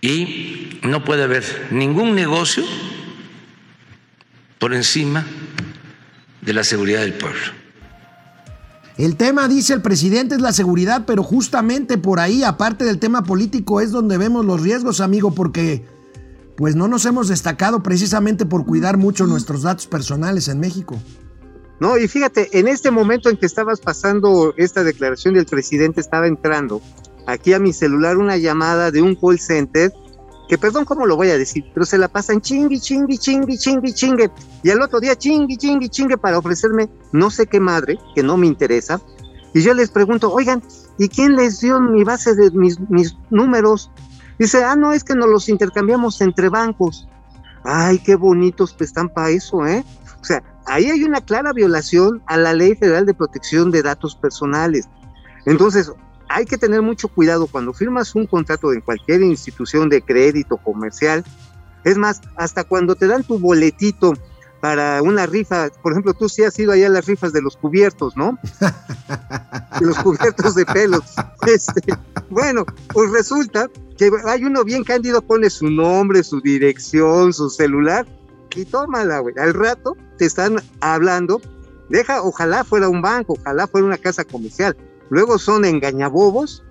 [0.00, 2.64] Y no puede haber ningún negocio
[4.58, 5.24] por encima
[6.42, 7.65] de la seguridad del pueblo.
[8.98, 13.24] El tema, dice el presidente, es la seguridad, pero justamente por ahí, aparte del tema
[13.24, 15.84] político, es donde vemos los riesgos, amigo, porque
[16.56, 20.96] pues no nos hemos destacado precisamente por cuidar mucho nuestros datos personales en México.
[21.78, 26.26] No, y fíjate, en este momento en que estabas pasando esta declaración del presidente, estaba
[26.26, 26.80] entrando
[27.26, 29.92] aquí a mi celular una llamada de un call center,
[30.48, 33.92] que perdón cómo lo voy a decir, pero se la pasan chingui, chingui, chingui, chingui,
[33.92, 34.30] chingue,
[34.62, 38.36] y al otro día chingui, chingui, chingue para ofrecerme no sé qué madre, que no
[38.36, 39.00] me interesa,
[39.56, 40.62] y yo les pregunto, oigan,
[40.98, 43.90] ¿y quién les dio mi base de mis, mis números?
[44.38, 47.08] Dice, ah, no, es que nos los intercambiamos entre bancos.
[47.64, 49.82] Ay, qué bonitos están para eso, ¿eh?
[50.20, 54.14] O sea, ahí hay una clara violación a la Ley Federal de Protección de Datos
[54.16, 54.90] Personales.
[55.46, 55.90] Entonces,
[56.28, 61.24] hay que tener mucho cuidado cuando firmas un contrato en cualquier institución de crédito comercial.
[61.84, 64.14] Es más, hasta cuando te dan tu boletito
[64.60, 67.56] para una rifa, por ejemplo, tú sí has ido allá a las rifas de los
[67.56, 68.38] cubiertos, ¿no?
[69.78, 71.02] De los cubiertos de pelos.
[71.46, 71.94] Este,
[72.28, 78.04] bueno, pues resulta que hay uno bien cándido, pone su nombre, su dirección, su celular,
[78.56, 79.34] y tómala, güey.
[79.38, 81.40] Al rato te están hablando,
[81.88, 84.76] deja, ojalá fuera un banco, ojalá fuera una casa comercial.
[85.10, 86.62] Luego son engañabobos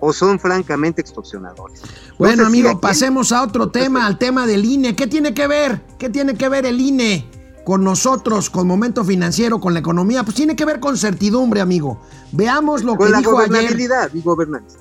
[0.00, 1.82] o son francamente extorsionadores.
[2.18, 2.78] Bueno, amigo, aquí...
[2.80, 4.96] pasemos a otro tema, al tema del INE.
[4.96, 5.80] ¿Qué tiene que ver?
[5.98, 7.30] ¿Qué tiene que ver el INE
[7.64, 10.24] con nosotros, con momento financiero, con la economía?
[10.24, 12.00] Pues tiene que ver con certidumbre, amigo.
[12.32, 14.16] Veamos lo con que la dijo gobernabilidad ayer.
[14.16, 14.78] y gobernanza.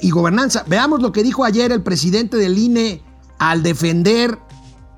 [0.00, 0.64] Y gobernanza.
[0.66, 3.02] Veamos lo que dijo ayer el presidente del INE
[3.38, 4.38] al defender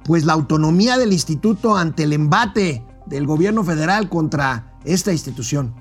[0.05, 5.75] pues la autonomía del instituto ante el embate del gobierno federal contra esta institución.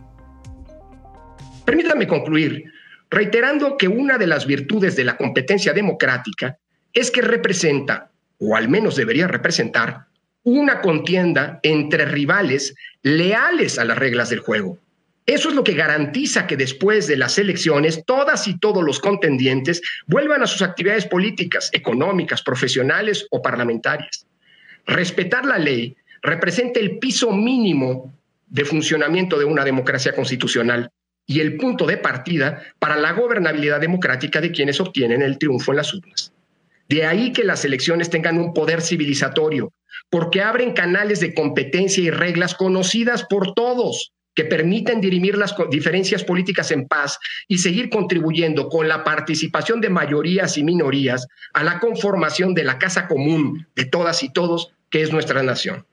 [1.66, 2.66] Permítame concluir
[3.14, 6.58] reiterando que una de las virtudes de la competencia democrática
[6.94, 10.06] es que representa, o al menos debería representar,
[10.42, 12.74] una contienda entre rivales
[13.04, 14.80] leales a las reglas del juego.
[15.28, 19.82] Eso es lo que garantiza que después de las elecciones todas y todos los contendientes
[20.08, 24.26] vuelvan a sus actividades políticas, económicas, profesionales o parlamentarias.
[24.88, 28.12] Respetar la ley representa el piso mínimo
[28.48, 30.92] de funcionamiento de una democracia constitucional
[31.26, 35.78] y el punto de partida para la gobernabilidad democrática de quienes obtienen el triunfo en
[35.78, 36.34] las urnas.
[36.90, 39.72] De ahí que las elecciones tengan un poder civilizatorio,
[40.10, 46.24] porque abren canales de competencia y reglas conocidas por todos, que permiten dirimir las diferencias
[46.24, 51.80] políticas en paz y seguir contribuyendo con la participación de mayorías y minorías a la
[51.80, 55.86] conformación de la casa común de todas y todos, que es nuestra nación.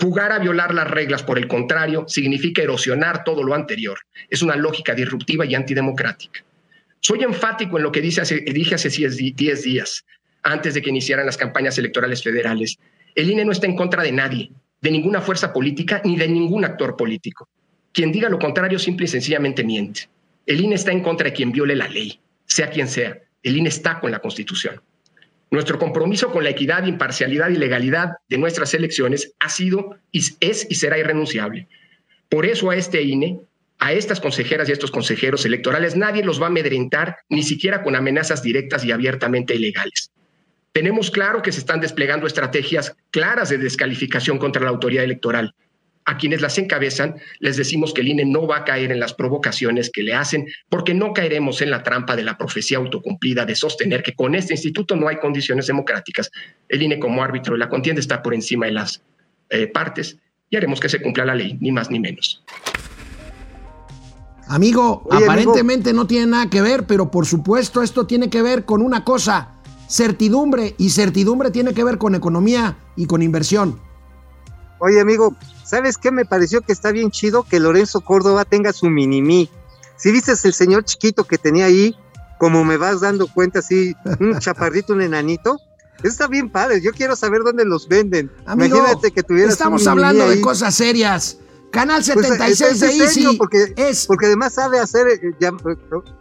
[0.00, 3.98] Jugar a violar las reglas, por el contrario, significa erosionar todo lo anterior.
[4.30, 6.44] Es una lógica disruptiva y antidemocrática.
[7.00, 10.04] Soy enfático en lo que dije hace 10 días,
[10.42, 12.78] antes de que iniciaran las campañas electorales federales.
[13.16, 16.64] El INE no está en contra de nadie, de ninguna fuerza política ni de ningún
[16.64, 17.48] actor político.
[17.92, 20.08] Quien diga lo contrario simple y sencillamente miente.
[20.46, 23.18] El INE está en contra de quien viole la ley, sea quien sea.
[23.42, 24.80] El INE está con la Constitución.
[25.50, 30.74] Nuestro compromiso con la equidad, imparcialidad y legalidad de nuestras elecciones ha sido, es y
[30.74, 31.68] será irrenunciable.
[32.28, 33.40] Por eso a este INE,
[33.78, 37.82] a estas consejeras y a estos consejeros electorales, nadie los va a amedrentar, ni siquiera
[37.82, 40.10] con amenazas directas y abiertamente ilegales.
[40.72, 45.54] Tenemos claro que se están desplegando estrategias claras de descalificación contra la autoridad electoral,
[46.08, 49.12] a quienes las encabezan les decimos que el INE no va a caer en las
[49.12, 53.54] provocaciones que le hacen, porque no caeremos en la trampa de la profecía autocumplida de
[53.54, 56.30] sostener que con este instituto no hay condiciones democráticas.
[56.66, 59.02] El INE como árbitro de la contienda está por encima de las
[59.50, 60.16] eh, partes
[60.48, 62.42] y haremos que se cumpla la ley, ni más ni menos.
[64.46, 68.80] Amigo, aparentemente no tiene nada que ver, pero por supuesto esto tiene que ver con
[68.80, 73.78] una cosa, certidumbre, y certidumbre tiene que ver con economía y con inversión.
[74.78, 75.36] Oye, amigo,
[75.68, 76.10] ¿sabes qué?
[76.10, 79.50] Me pareció que está bien chido que Lorenzo Córdoba tenga su mini-mí.
[79.96, 81.94] Si viste el señor chiquito que tenía ahí,
[82.38, 85.60] como me vas dando cuenta, así, un chaparrito, un enanito,
[86.02, 86.80] está bien padre.
[86.80, 88.30] Yo quiero saber dónde los venden.
[88.50, 91.38] Imagínate que tuvieras Estamos hablando de cosas serias.
[91.70, 93.36] Canal 76 pues, de Easy.
[93.36, 95.50] Porque, es, porque además sabe hacer, eh, eh,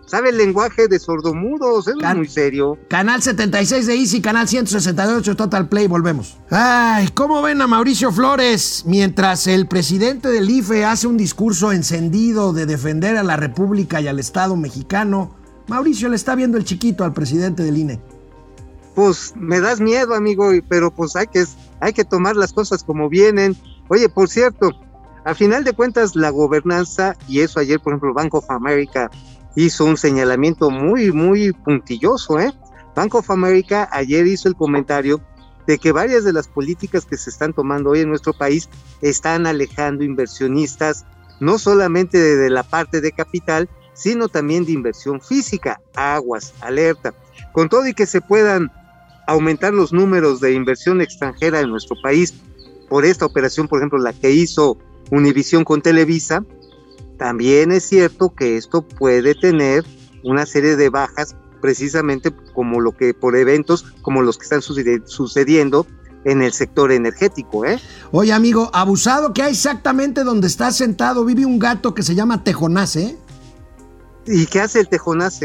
[0.06, 2.78] sabe el lenguaje de sordomudos, es muy serio.
[2.90, 6.38] Canal 76 de Easy, canal 168 Total Play, volvemos.
[6.50, 12.52] Ay, ¿cómo ven a Mauricio Flores mientras el presidente del IFE hace un discurso encendido
[12.52, 15.36] de defender a la República y al Estado mexicano?
[15.68, 18.02] Mauricio le está viendo el chiquito al presidente del INE.
[18.96, 21.46] Pues me das miedo, amigo, pero pues hay que,
[21.80, 23.56] hay que tomar las cosas como vienen.
[23.90, 24.72] Oye, por cierto,
[25.28, 29.12] a final de cuentas, la gobernanza, y eso ayer, por ejemplo, Bank of America
[29.58, 32.54] hizo un señalamiento muy, muy puntilloso, ¿eh?
[32.96, 35.20] Bank of America ayer hizo el comentario
[35.68, 38.70] de que varias de las políticas que se están tomando hoy en nuestro país
[39.02, 41.06] están alejando inversionistas,
[41.42, 45.82] no solamente de, la parte de capital, sino también de inversión física.
[45.94, 47.14] Aguas, alerta.
[47.52, 48.72] Con todo y que se puedan
[49.28, 52.34] aumentar los números de inversión extranjera en nuestro país
[52.88, 54.78] por esta operación, por ejemplo, la que hizo
[55.12, 56.44] Univisión con Televisa,
[57.18, 59.86] también es cierto que esto puede tener
[60.24, 65.88] una serie de bajas precisamente como lo que por eventos como los que están sucediendo
[66.26, 67.80] en el sector energético, ¿eh?
[68.12, 72.44] Oye, amigo, abusado que hay exactamente donde está sentado vive un gato que se llama
[72.44, 73.18] Tejonás, ¿eh?
[74.26, 75.40] ¿Y qué hace el Tejonás?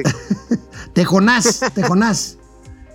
[0.93, 2.39] tejonás, Tejonás.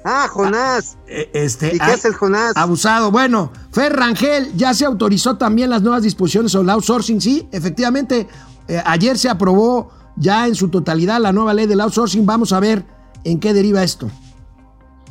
[0.10, 0.98] Ah, Jonás.
[1.06, 2.54] Eh, este, ¿Y qué es el Jonás?
[2.56, 3.12] Abusado.
[3.12, 7.20] Bueno, Fer Rangel ya se autorizó también las nuevas disposiciones sobre el outsourcing.
[7.20, 8.26] Sí, efectivamente,
[8.70, 12.26] eh, ayer se aprobó ya en su totalidad la nueva ley del outsourcing.
[12.26, 12.86] Vamos a ver
[13.26, 14.10] en qué deriva esto.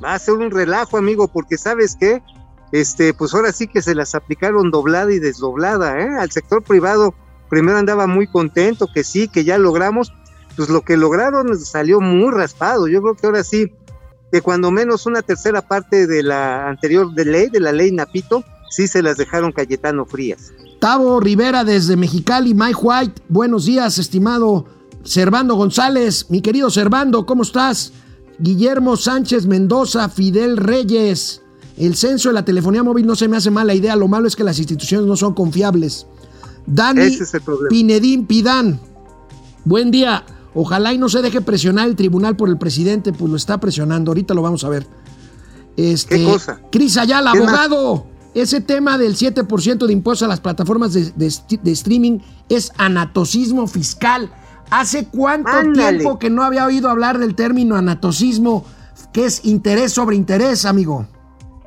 [0.03, 2.23] Va a ser un relajo, amigo, porque sabes qué,
[2.73, 6.09] este, pues ahora sí que se las aplicaron doblada y desdoblada, ¿eh?
[6.19, 7.15] Al sector privado
[7.51, 10.11] primero andaba muy contento, que sí, que ya logramos,
[10.57, 12.89] pues lo que lograron salió muy raspado.
[12.89, 13.71] Yo creo que ahora sí
[14.33, 18.45] que cuando menos una tercera parte de la anterior de ley, de la ley Napito,
[18.71, 20.53] sí se las dejaron Cayetano Frías.
[20.81, 24.67] Tavo Rivera desde Mexicali, Mike White, buenos días, estimado
[25.05, 27.93] Servando González, mi querido Servando, ¿cómo estás?
[28.39, 31.43] Guillermo Sánchez Mendoza, Fidel Reyes,
[31.79, 34.37] el censo de la telefonía móvil no se me hace mala idea, lo malo es
[34.37, 36.07] que las instituciones no son confiables.
[36.67, 37.17] Dani
[37.71, 38.81] Pinedín Pidán,
[39.65, 40.25] buen día.
[40.59, 44.11] Ojalá y no se deje presionar el tribunal por el presidente, pues lo está presionando.
[44.11, 44.87] Ahorita lo vamos a ver.
[45.77, 46.63] Este, ¿Qué cosa?
[46.73, 48.07] Cris Ayala, abogado.
[48.33, 54.33] Ese tema del 7% de impuestos a las plataformas de, streaming es anatosismo fiscal.
[54.71, 58.65] ¿Hace cuánto tiempo que no había oído hablar del término anatosismo,
[59.13, 61.07] que es interés sobre interés, amigo?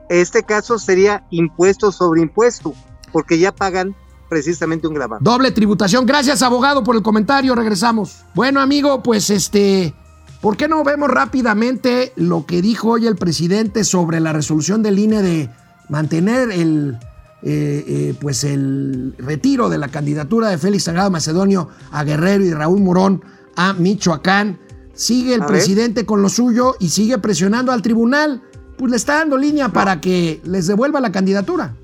[0.10, 2.74] Este caso sería impuesto sobre impuesto,
[3.12, 3.96] porque ya pagan
[4.30, 5.22] precisamente un grabado.
[5.22, 6.06] Doble tributación.
[6.06, 7.56] Gracias, abogado, por el comentario.
[7.56, 8.20] Regresamos.
[8.36, 9.94] Bueno, amigo, pues este.
[10.40, 14.98] ¿Por qué no vemos rápidamente lo que dijo hoy el presidente sobre la resolución del
[14.98, 15.50] INE de
[15.90, 16.98] mantener el,
[17.44, 22.54] eh, eh, pues el retiro de la candidatura de Félix Sagrado Macedonio a Guerrero y
[22.54, 23.22] Raúl Morón
[23.58, 24.60] a Michoacán?
[24.94, 28.42] Sigue el presidente con lo suyo y sigue presionando al tribunal.
[28.78, 31.76] Pues le está dando línea para que les devuelva la candidatura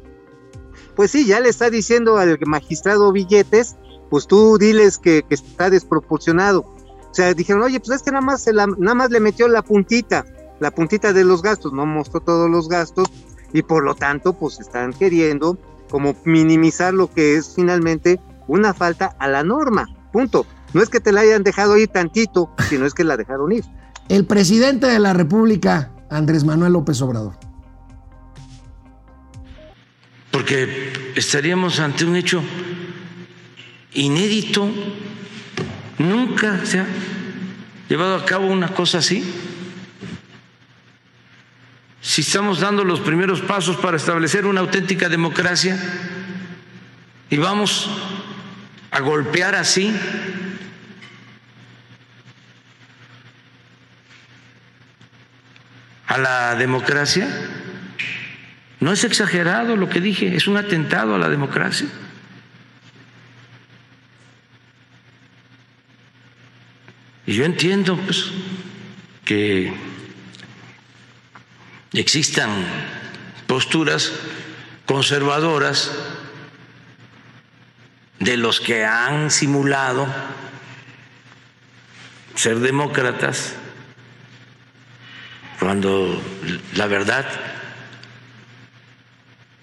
[0.96, 3.76] pues sí, ya le está diciendo al magistrado Billetes,
[4.10, 6.62] pues tú diles que, está desproporcionado.
[6.62, 10.26] O sea, dijeron, oye, pues es que nada más, nada más le metió la puntita,
[10.60, 13.10] la puntita de los gastos, no mostró todos los gastos
[13.54, 15.58] y por lo tanto, pues están queriendo
[15.90, 19.88] como minimizar lo que es finalmente una falta a la norma.
[20.12, 20.46] Punto.
[20.74, 23.64] No es que te la hayan dejado ir tantito, sino es que la dejaron ir.
[24.10, 27.45] El presidente de la República, Andrés Manuel López Obrador.
[30.36, 32.44] Porque estaríamos ante un hecho
[33.94, 34.70] inédito.
[35.98, 36.86] Nunca se ha
[37.88, 39.24] llevado a cabo una cosa así.
[42.02, 45.80] Si estamos dando los primeros pasos para establecer una auténtica democracia
[47.30, 47.90] y vamos
[48.92, 49.96] a golpear así
[56.08, 57.26] a la democracia,
[58.80, 61.88] no es exagerado lo que dije, es un atentado a la democracia.
[67.26, 68.32] Y yo entiendo pues,
[69.24, 69.74] que
[71.94, 72.50] existan
[73.48, 74.12] posturas
[74.86, 75.92] conservadoras
[78.20, 80.08] de los que han simulado
[82.36, 83.56] ser demócratas
[85.60, 86.22] cuando
[86.76, 87.26] la verdad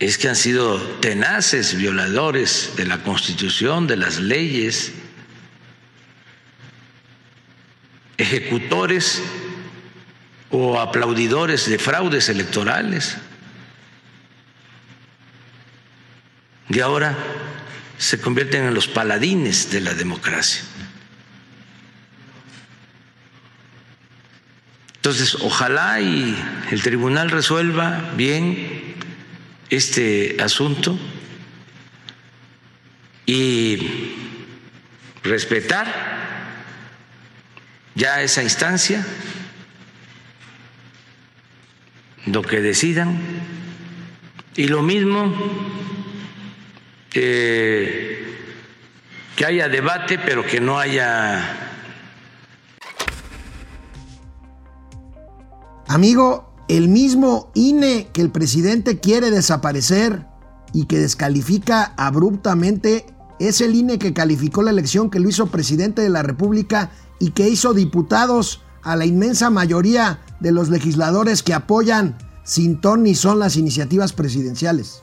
[0.02, 4.90] es que han sido tenaces violadores de la Constitución, de las leyes,
[8.16, 9.22] ejecutores
[10.50, 13.16] o aplaudidores de fraudes electorales.
[16.68, 17.16] Y ahora
[17.96, 20.62] se convierten en los paladines de la democracia.
[24.96, 26.36] Entonces, ojalá y
[26.72, 28.91] el tribunal resuelva bien
[29.72, 30.98] este asunto
[33.24, 34.12] y
[35.24, 35.86] respetar
[37.94, 39.02] ya esa instancia
[42.26, 43.18] lo que decidan.
[44.56, 45.34] Y lo mismo
[47.14, 48.22] eh,
[49.34, 51.70] que haya debate, pero que no haya...
[55.88, 60.26] Amigo, el mismo INE que el presidente quiere desaparecer
[60.72, 63.06] y que descalifica abruptamente
[63.38, 67.30] es el INE que calificó la elección que lo hizo presidente de la República y
[67.30, 73.14] que hizo diputados a la inmensa mayoría de los legisladores que apoyan sin ton ni
[73.14, 75.02] son las iniciativas presidenciales.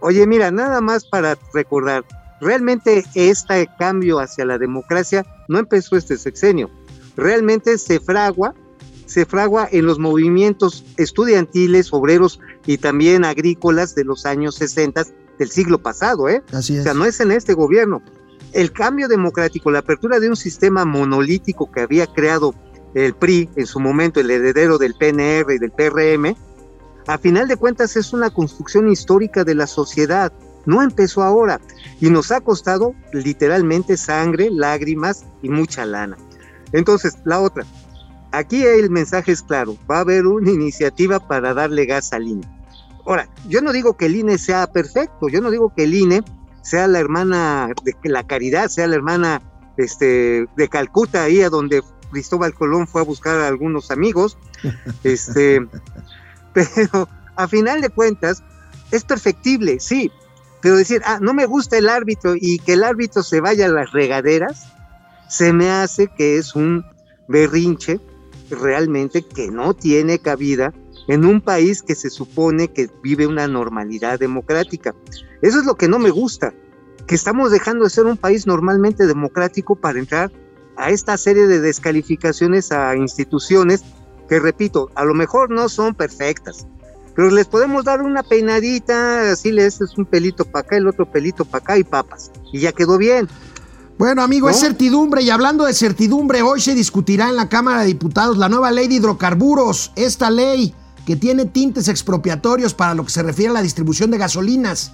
[0.00, 2.04] Oye, mira, nada más para recordar,
[2.40, 6.70] realmente este cambio hacia la democracia no empezó este sexenio,
[7.16, 8.54] realmente se fragua,
[9.06, 15.04] se fragua en los movimientos estudiantiles, obreros y también agrícolas de los años 60
[15.38, 16.42] del siglo pasado, ¿eh?
[16.52, 16.80] Así es.
[16.80, 18.02] O sea, no es en este gobierno.
[18.52, 22.54] El cambio democrático, la apertura de un sistema monolítico que había creado
[22.94, 26.34] el PRI en su momento, el heredero del PNR y del PRM,
[27.06, 30.32] a final de cuentas es una construcción histórica de la sociedad.
[30.64, 31.60] No empezó ahora
[32.00, 36.16] y nos ha costado literalmente sangre, lágrimas y mucha lana.
[36.72, 37.64] Entonces, la otra,
[38.32, 42.46] aquí el mensaje es claro, va a haber una iniciativa para darle gas al INE.
[43.06, 46.22] Ahora, yo no digo que el INE sea perfecto, yo no digo que el INE
[46.62, 49.40] sea la hermana de la caridad, sea la hermana
[49.76, 54.36] este, de Calcuta, ahí a donde Cristóbal Colón fue a buscar a algunos amigos,
[55.04, 55.64] este,
[56.52, 58.42] pero a final de cuentas
[58.90, 60.10] es perfectible, sí,
[60.60, 63.68] pero decir, ah, no me gusta el árbitro y que el árbitro se vaya a
[63.68, 64.72] las regaderas,
[65.28, 66.84] se me hace que es un
[67.28, 68.00] berrinche
[68.50, 70.72] realmente que no tiene cabida
[71.08, 74.94] en un país que se supone que vive una normalidad democrática.
[75.42, 76.52] Eso es lo que no me gusta,
[77.06, 80.32] que estamos dejando de ser un país normalmente democrático para entrar
[80.76, 83.84] a esta serie de descalificaciones a instituciones
[84.28, 86.66] que, repito, a lo mejor no son perfectas,
[87.14, 91.10] pero les podemos dar una peinadita, así les es un pelito para acá, el otro
[91.10, 93.28] pelito para acá y papas, y ya quedó bien.
[93.98, 97.86] Bueno, amigo, es certidumbre y hablando de certidumbre, hoy se discutirá en la Cámara de
[97.86, 100.74] Diputados la nueva ley de hidrocarburos, esta ley
[101.06, 104.92] que tiene tintes expropiatorios para lo que se refiere a la distribución de gasolinas.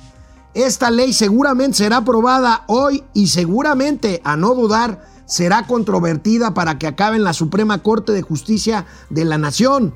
[0.55, 6.87] Esta ley seguramente será aprobada hoy y seguramente, a no dudar, será controvertida para que
[6.87, 9.95] acabe en la Suprema Corte de Justicia de la Nación.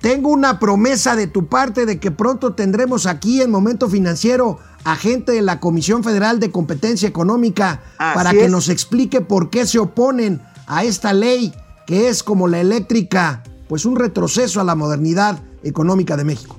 [0.00, 4.94] Tengo una promesa de tu parte de que pronto tendremos aquí en Momento Financiero a
[4.94, 9.78] gente de la Comisión Federal de Competencia Económica para que nos explique por qué se
[9.78, 11.52] oponen a esta ley
[11.86, 16.56] que es como la eléctrica, pues un retroceso a la modernidad económica de México.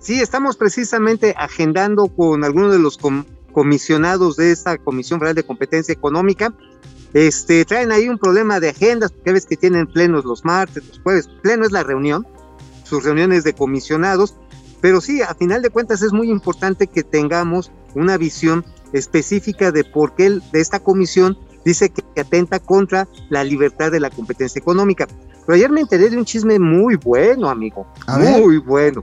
[0.00, 2.98] Sí, estamos precisamente agendando con algunos de los
[3.52, 6.52] comisionados de esta Comisión Federal de Competencia Económica
[7.14, 11.00] este, traen ahí un problema de agendas, porque ves que tienen plenos los martes, los
[11.00, 11.28] jueves.
[11.42, 12.26] Pleno es la reunión,
[12.92, 14.34] sus reuniones de comisionados.
[14.82, 19.82] Pero sí, a final de cuentas es muy importante que tengamos una visión específica de
[19.82, 25.06] por qué de esta comisión dice que atenta contra la libertad de la competencia económica.
[25.46, 27.86] Pero ayer me enteré de un chisme muy bueno, amigo.
[28.18, 29.02] muy bueno.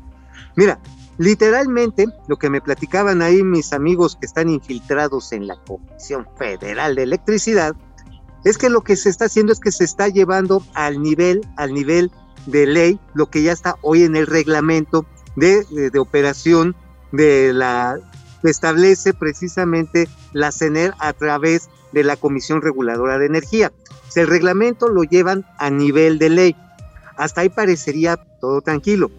[0.55, 0.79] Mira,
[1.17, 6.93] literalmente lo que me platicaban ahí mis amigos que están infiltrados en la Comisión Federal
[6.93, 7.75] de Electricidad
[8.43, 11.73] es que lo que se está haciendo es que se está llevando al nivel, al
[11.73, 12.11] nivel
[12.45, 16.75] de ley, lo que ya está hoy en el reglamento de, de, operación
[17.11, 17.99] de la
[18.43, 23.71] establece precisamente la CENER a través de la Comisión Reguladora de Energía.
[24.07, 26.55] Si el reglamento lo llevan a nivel de ley.
[27.17, 29.11] Hasta ahí parecería todo tranquilo.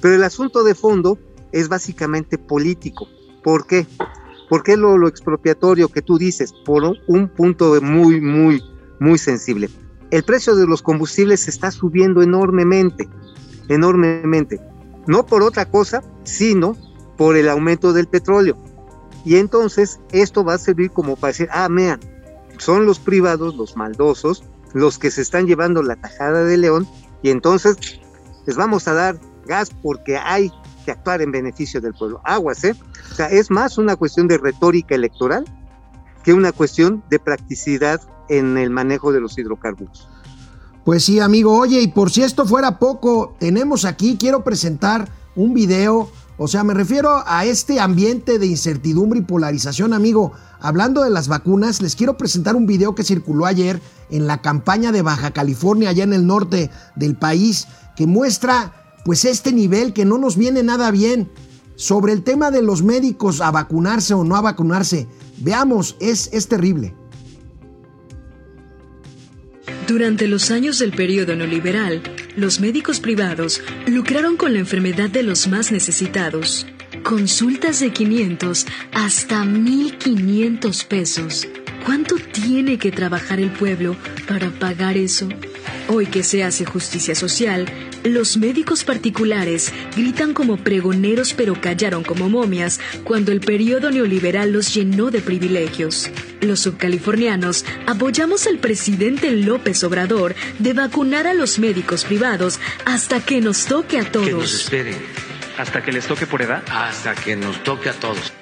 [0.00, 1.18] Pero el asunto de fondo
[1.52, 3.08] es básicamente político.
[3.42, 3.86] ¿Por qué?
[4.48, 6.52] ¿Por qué lo, lo expropiatorio que tú dices?
[6.52, 8.62] Por un punto muy, muy,
[8.98, 9.70] muy sensible.
[10.10, 13.08] El precio de los combustibles está subiendo enormemente,
[13.68, 14.60] enormemente.
[15.06, 16.76] No por otra cosa, sino
[17.16, 18.56] por el aumento del petróleo.
[19.24, 22.00] Y entonces esto va a servir como para decir, ah, vean,
[22.58, 26.86] son los privados, los maldosos, los que se están llevando la tajada de león
[27.22, 28.00] y entonces
[28.46, 30.52] les vamos a dar gas porque hay
[30.84, 32.20] que actuar en beneficio del pueblo.
[32.24, 32.74] Aguas, ¿eh?
[33.10, 35.44] O sea, es más una cuestión de retórica electoral
[36.22, 40.08] que una cuestión de practicidad en el manejo de los hidrocarburos.
[40.86, 41.58] Pues sí, amigo.
[41.58, 46.08] Oye, y por si esto fuera poco, tenemos aquí, quiero presentar un video.
[46.38, 50.32] O sea, me refiero a este ambiente de incertidumbre y polarización, amigo.
[50.60, 54.92] Hablando de las vacunas, les quiero presentar un video que circuló ayer en la campaña
[54.92, 57.66] de Baja California, allá en el norte del país,
[57.96, 58.72] que muestra
[59.04, 61.30] pues este nivel que no nos viene nada bien.
[61.74, 65.08] Sobre el tema de los médicos a vacunarse o no a vacunarse,
[65.38, 66.94] veamos, es, es terrible.
[69.86, 72.02] Durante los años del periodo neoliberal,
[72.34, 76.66] los médicos privados lucraron con la enfermedad de los más necesitados.
[77.04, 81.46] Consultas de 500 hasta 1500 pesos.
[81.84, 85.28] ¿Cuánto tiene que trabajar el pueblo para pagar eso?
[85.86, 87.66] Hoy que se hace justicia social,
[88.06, 94.74] los médicos particulares gritan como pregoneros pero callaron como momias cuando el periodo neoliberal los
[94.74, 96.10] llenó de privilegios.
[96.40, 103.40] Los subcalifornianos apoyamos al presidente López Obrador de vacunar a los médicos privados hasta que
[103.40, 104.26] nos toque a todos.
[104.26, 104.96] Que nos esperen.
[105.58, 106.62] ¿Hasta que les toque por edad?
[106.70, 108.32] Hasta que nos toque a todos.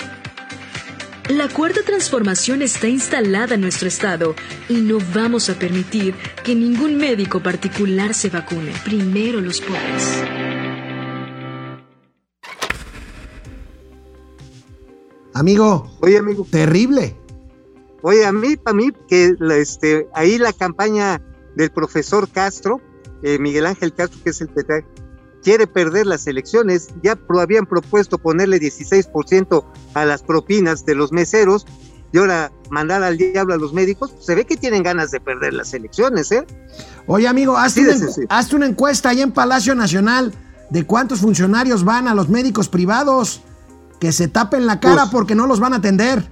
[1.31, 4.35] La cuarta transformación está instalada en nuestro estado
[4.69, 6.15] y no vamos a permitir
[6.45, 8.73] que ningún médico particular se vacune.
[8.85, 10.23] Primero los pobres.
[15.33, 17.17] Amigo, oye amigo, terrible.
[18.03, 21.23] Oye, a mí, para mí, que este, ahí la campaña
[21.57, 22.83] del profesor Castro,
[23.23, 24.63] eh, Miguel Ángel Castro, que es el que
[25.45, 26.89] quiere perder las elecciones.
[27.03, 31.67] Ya habían propuesto ponerle 16% a las propinas de los meseros
[32.13, 34.11] y ahora mandar al diablo a los médicos.
[34.13, 36.47] Pues, se ve que tienen ganas de perder las elecciones, ¿eh?
[37.07, 40.33] Oye, amigo, hazte, una, una encuesta ahí en Palacio Nacional
[40.71, 43.43] de cuántos funcionarios van a los médicos privados.
[44.01, 46.31] Que se tapen la cara pues porque no los van a atender.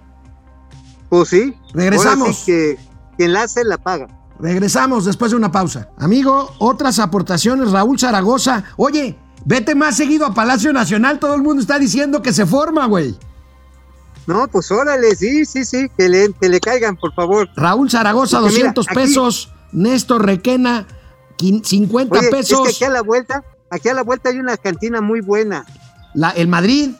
[1.09, 1.55] Pues sí.
[1.75, 2.43] Regresamos.
[2.45, 2.79] que
[3.17, 4.09] quien la hace la paga.
[4.43, 5.89] Regresamos después de una pausa.
[5.97, 8.65] Amigo, otras aportaciones, Raúl Zaragoza.
[8.77, 12.87] Oye, vete más seguido a Palacio Nacional, todo el mundo está diciendo que se forma,
[12.87, 13.17] güey.
[14.27, 17.49] No, pues órale, sí, sí, sí, que le, que le caigan, por favor.
[17.55, 19.53] Raúl Zaragoza, 200 pesos.
[19.71, 20.87] Néstor Requena,
[21.39, 22.69] 50 pesos.
[22.69, 25.65] Es que aquí a la vuelta, aquí a la vuelta hay una cantina muy buena.
[26.15, 26.91] La, el Madrid.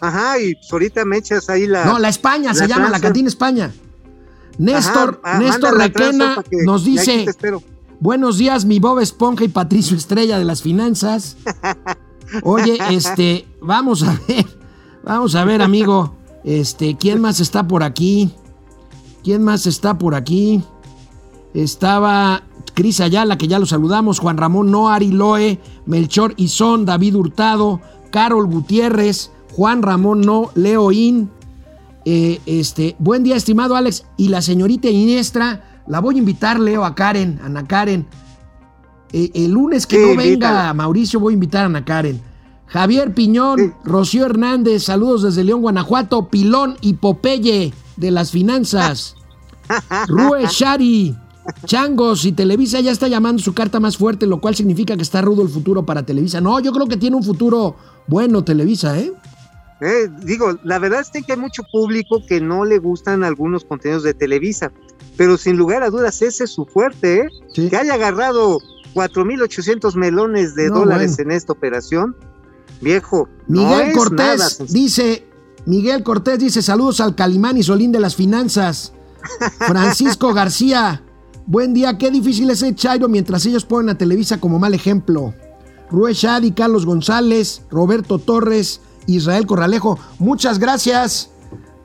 [0.00, 1.84] Ajá, y pues ahorita me echas ahí la.
[1.84, 3.72] No, la España se llama, la cantina España.
[4.58, 7.26] Néstor, Néstor Requena nos dice,
[8.00, 11.36] buenos días mi Bob Esponja y Patricio Estrella de las finanzas.
[12.42, 14.46] Oye, este, vamos a ver,
[15.04, 18.32] vamos a ver amigo, este, ¿quién más está por aquí?
[19.22, 20.62] ¿Quién más está por aquí?
[21.54, 22.42] Estaba
[22.74, 27.80] Cris Ayala, que ya lo saludamos, Juan Ramón Noari Loe, Melchor Izón, David Hurtado,
[28.10, 31.30] Carol Gutiérrez, Juan Ramón No, Leoín,
[32.04, 34.04] eh, este, buen día, estimado Alex.
[34.16, 38.06] Y la señorita Iniestra, la voy a invitar, Leo, a Karen, a Ana Karen.
[39.12, 42.20] Eh, el lunes que no venga Mauricio, voy a invitar a Ana Karen.
[42.66, 46.28] Javier Piñón, Rocío Hernández, saludos desde León, Guanajuato.
[46.28, 49.14] Pilón y Popeye de las finanzas.
[50.08, 51.14] Rue Shari,
[51.66, 55.22] Changos y Televisa ya está llamando su carta más fuerte, lo cual significa que está
[55.22, 56.40] rudo el futuro para Televisa.
[56.40, 57.76] No, yo creo que tiene un futuro
[58.06, 59.12] bueno Televisa, ¿eh?
[59.84, 64.02] Eh, digo, la verdad es que hay mucho público que no le gustan algunos contenidos
[64.02, 64.72] de Televisa,
[65.18, 67.28] pero sin lugar a dudas ese es su fuerte, ¿eh?
[67.54, 68.60] Que haya agarrado
[68.94, 72.16] 4.800 melones de dólares en esta operación,
[72.80, 73.28] viejo.
[73.46, 75.26] Miguel Cortés dice,
[75.66, 78.94] Miguel Cortés dice, saludos al Calimán y Solín de las finanzas.
[79.58, 81.02] Francisco García,
[81.44, 85.34] buen día, qué difícil es el Chairo mientras ellos ponen a Televisa como mal ejemplo.
[85.90, 91.30] Rue Shadi, Carlos González, Roberto Torres, Israel Corralejo, muchas gracias.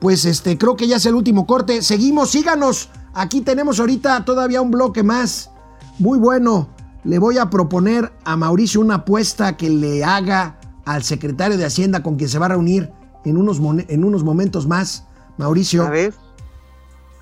[0.00, 1.82] Pues este, creo que ya es el último corte.
[1.82, 2.88] Seguimos, síganos.
[3.12, 5.50] Aquí tenemos ahorita todavía un bloque más.
[5.98, 6.70] Muy bueno.
[7.04, 12.02] Le voy a proponer a Mauricio una apuesta que le haga al secretario de Hacienda
[12.02, 12.90] con quien se va a reunir
[13.24, 13.58] en unos,
[13.88, 15.04] en unos momentos más.
[15.36, 15.86] Mauricio.
[15.86, 16.14] A ver.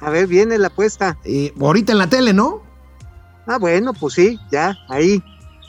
[0.00, 1.18] A ver, viene la apuesta.
[1.24, 2.62] Eh, ahorita en la tele, ¿no?
[3.46, 5.22] Ah, bueno, pues sí, ya, ahí.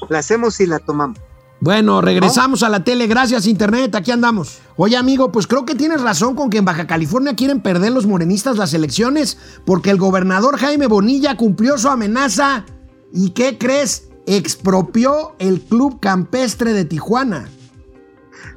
[0.09, 1.17] La hacemos y la tomamos.
[1.61, 3.07] Bueno, regresamos a la tele.
[3.07, 3.93] Gracias, Internet.
[3.95, 4.59] Aquí andamos.
[4.77, 8.05] Oye, amigo, pues creo que tienes razón con que en Baja California quieren perder los
[8.05, 12.65] morenistas las elecciones porque el gobernador Jaime Bonilla cumplió su amenaza.
[13.11, 14.09] ¿Y qué crees?
[14.25, 17.49] Expropió el Club Campestre de Tijuana.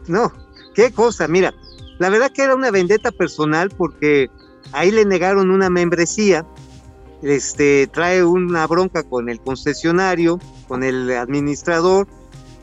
[0.07, 0.32] No,
[0.74, 1.26] qué cosa.
[1.26, 1.53] Mira,
[1.98, 4.30] la verdad que era una vendetta personal porque
[4.70, 6.46] ahí le negaron una membresía.
[7.22, 10.38] Este trae una bronca con el concesionario,
[10.68, 12.07] con el administrador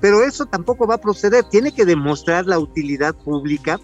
[0.02, 1.44] pero eso tampoco va a proceder.
[1.46, 3.80] Tiene que demostrar la utilidad pública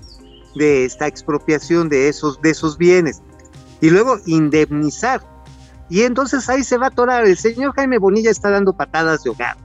[0.55, 3.21] de esta expropiación de esos, de esos bienes
[3.81, 5.21] y luego indemnizar.
[5.89, 7.25] Y entonces ahí se va a atorar.
[7.25, 9.57] El señor Jaime Bonilla está dando patadas de hogar.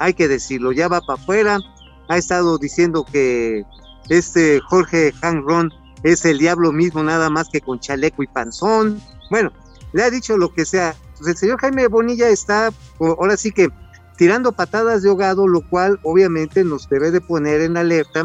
[0.00, 1.58] Hay que decirlo, ya va para afuera.
[2.08, 3.64] Ha estado diciendo que
[4.08, 5.70] este Jorge Hanron
[6.02, 9.00] es el diablo mismo, nada más que con chaleco y panzón.
[9.30, 9.52] Bueno,
[9.92, 10.94] le ha dicho lo que sea.
[11.10, 13.68] Entonces el señor Jaime Bonilla está, ahora sí que
[14.18, 18.24] tirando patadas de ahogado, lo cual obviamente nos debe de poner en alerta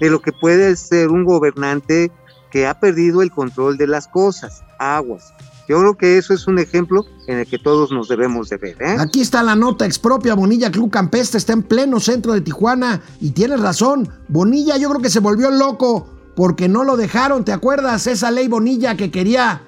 [0.00, 2.10] de lo que puede ser un gobernante
[2.50, 5.32] que ha perdido el control de las cosas, aguas.
[5.68, 8.76] Yo creo que eso es un ejemplo en el que todos nos debemos de ver.
[8.80, 8.96] ¿eh?
[8.98, 10.34] Aquí está la nota expropia.
[10.34, 14.08] Bonilla Club Campestre está en pleno centro de Tijuana y tienes razón.
[14.28, 17.44] Bonilla yo creo que se volvió loco porque no lo dejaron.
[17.44, 18.06] ¿Te acuerdas?
[18.06, 19.62] Esa ley Bonilla que quería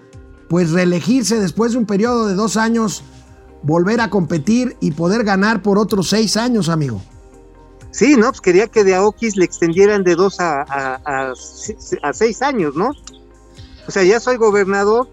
[0.49, 3.05] pues reelegirse después de un periodo de dos años
[3.63, 7.01] volver a competir y poder ganar por otros seis años, amigo.
[7.91, 8.29] Sí, ¿no?
[8.29, 11.33] Pues quería que de Aokis le extendieran de dos a, a,
[12.13, 12.91] seis años, ¿no?
[13.87, 15.09] O sea, ya soy gobernador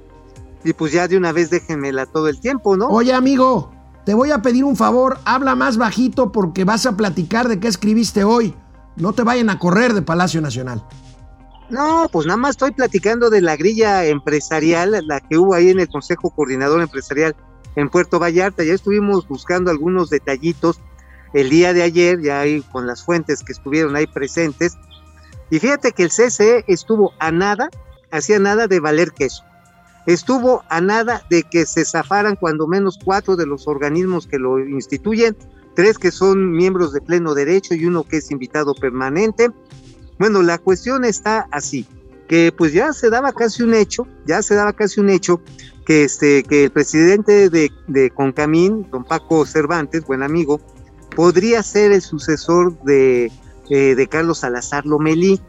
[0.64, 2.88] y pues ya de una vez déjenmela todo el tiempo, ¿no?
[2.88, 3.72] Oye, amigo,
[4.06, 7.68] te voy a pedir un favor, habla más bajito porque vas a platicar de qué
[7.68, 8.54] escribiste hoy.
[8.96, 10.84] No te vayan a correr de Palacio Nacional.
[11.70, 15.80] No, pues nada más estoy platicando de la grilla empresarial, la que hubo ahí en
[15.80, 17.36] el Consejo Coordinador Empresarial
[17.78, 18.64] en Puerto Vallarta.
[18.64, 20.82] Ya estuvimos buscando algunos detallitos
[21.34, 24.76] el día de ayer, ya ahí con las fuentes que estuvieron ahí presentes.
[25.50, 27.70] Y fíjate que el CCE estuvo a nada,
[28.12, 29.44] hacía nada de valer queso.
[30.08, 34.58] Estuvo a nada de que se zafaran cuando menos cuatro de los organismos que lo
[34.60, 35.38] instituyen,
[35.76, 39.52] tres que son miembros de pleno derecho y uno que es invitado permanente.
[40.18, 41.86] Bueno, la cuestión está así,
[42.28, 45.42] que pues ya se daba casi un hecho, ya se daba casi un hecho
[45.86, 50.60] que, este, que el presidente de, de Concamín, don Paco Cervantes, buen amigo,
[51.16, 53.32] podría ser el sucesor de,
[53.70, 55.42] eh, de Carlos Salazar Lomelí.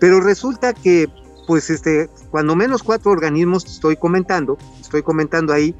[0.00, 1.08] Pero resulta que,
[1.46, 5.74] pues, este, cuando menos cuatro organismos estoy comentando, estoy comentando ahí,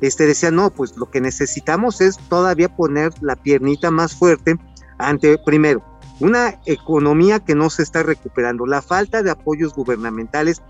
[0.00, 4.56] este, decía, no, pues lo que necesitamos es todavía poner la piernita más fuerte
[4.98, 5.82] ante, primero,
[6.20, 10.62] una economía que no se está recuperando, la falta de apoyos gubernamentales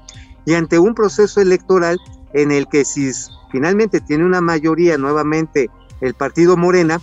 [0.45, 1.99] y ante un proceso electoral
[2.33, 3.11] en el que si
[3.51, 5.71] finalmente tiene una mayoría nuevamente
[6.01, 7.01] el partido Morena,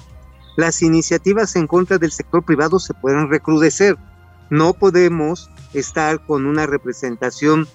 [0.56, 3.98] las iniciativas en contra del sector privado se pueden recrudecer.
[4.50, 7.68] No podemos estar con una representación,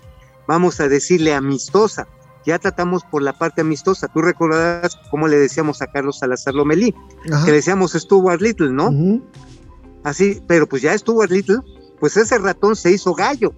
[0.47, 2.07] vamos a decirle, amistosa.
[2.47, 4.09] Ya tratamos por la parte amistosa.
[4.09, 8.91] Tú recordarás cómo le decíamos a Carlos Salazar Lomelí, que le decíamos Stuart Little, ¿no?
[10.05, 11.59] Así, pero pues ya Stuart Little,
[11.99, 13.53] pues ese ratón se hizo gallo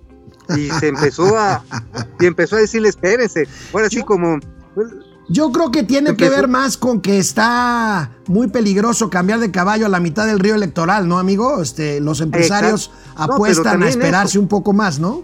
[0.57, 1.65] y se empezó a
[2.21, 4.41] y empezó a decirle espérense ahora sí como
[4.75, 4.89] pues,
[5.29, 9.87] yo creo que tiene que ver más con que está muy peligroso cambiar de caballo
[9.87, 11.63] a la mitad del río electoral, ¿no, amigo?
[11.63, 15.23] Este, los empresarios apuestan a esperarse un poco más, ¿no?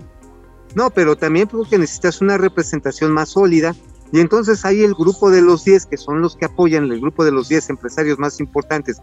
[0.75, 3.75] No, pero también porque necesitas una representación más sólida.
[4.13, 7.25] Y entonces hay el grupo de los 10, que son los que apoyan, el grupo
[7.25, 8.99] de los 10 empresarios más importantes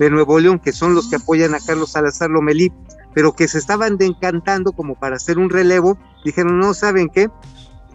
[0.00, 2.72] de Nuevo León, que son los que apoyan a Carlos Salazar Lomelí,
[3.14, 7.28] pero que se estaban encantando como para hacer un relevo, dijeron, no, ¿saben qué?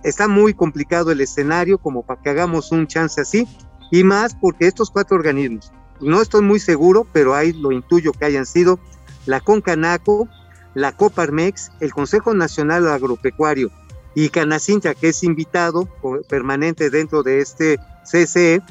[0.03, 3.47] Está muy complicado el escenario como para que hagamos un chance así,
[3.89, 8.26] y más porque estos cuatro organismos, no estoy muy seguro, pero ahí lo intuyo que
[8.26, 8.80] hayan sido
[9.26, 10.30] la Concanaco,
[10.76, 13.72] la Coparmex, el Consejo Nacional Agropecuario
[14.14, 15.89] y Canacinta, que es invitado
[16.30, 18.62] permanente dentro de este CCE,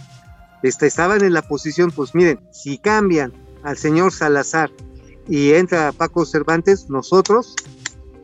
[0.69, 4.71] estaban en la posición, pues miren, si cambian al señor Salazar
[5.29, 7.55] y entra Paco Cervantes, nosotros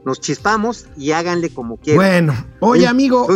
[0.05, 1.99] nos chispamos y háganle como quieran.
[1.99, 3.29] Bueno, oye amigo,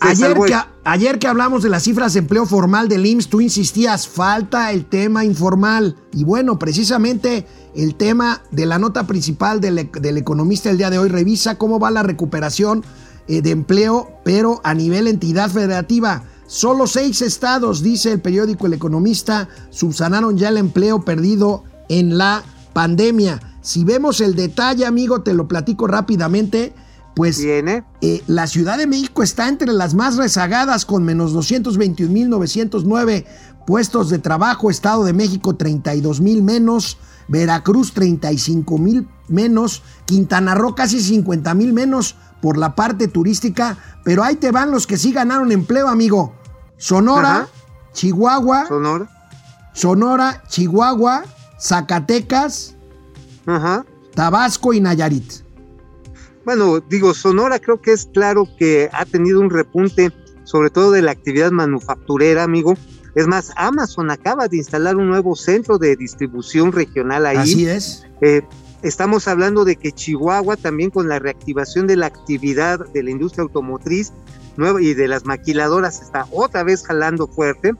[0.00, 4.06] ayer, que, ayer que hablamos de las cifras de empleo formal del IMSS, tú insistías,
[4.06, 5.96] falta el tema informal.
[6.12, 10.98] Y bueno, precisamente el tema de la nota principal del, del economista el día de
[10.98, 12.84] hoy revisa cómo va la recuperación
[13.26, 16.24] eh, de empleo, pero a nivel entidad federativa.
[16.46, 22.44] Solo seis estados, dice el periódico El Economista, subsanaron ya el empleo perdido en la
[22.72, 23.40] pandemia.
[23.62, 26.74] Si vemos el detalle, amigo, te lo platico rápidamente.
[27.14, 27.82] Pues eh,
[28.26, 33.24] la Ciudad de México está entre las más rezagadas con menos 221.909
[33.66, 41.72] puestos de trabajo, Estado de México 32.000 menos, Veracruz 35.000 menos, Quintana Roo casi 50.000
[41.72, 46.34] menos por la parte turística, pero ahí te van los que sí ganaron empleo, amigo.
[46.76, 47.48] Sonora,
[47.94, 49.08] Chihuahua, Sonora,
[49.72, 51.24] Sonora, Chihuahua,
[51.58, 52.74] Zacatecas,
[54.14, 55.32] Tabasco y Nayarit.
[56.44, 61.00] Bueno, digo, Sonora creo que es claro que ha tenido un repunte, sobre todo de
[61.00, 62.74] la actividad manufacturera, amigo.
[63.14, 67.38] Es más, Amazon acaba de instalar un nuevo centro de distribución regional ahí.
[67.38, 68.06] Así es.
[68.20, 68.42] Eh,
[68.84, 73.42] estamos hablando de que Chihuahua también con la reactivación de la actividad de la industria
[73.42, 74.12] automotriz
[74.80, 77.72] y de las maquiladoras está otra vez jalando fuerte.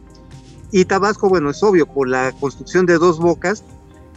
[0.73, 3.63] Y Tabasco, bueno, es obvio, por la construcción de dos bocas,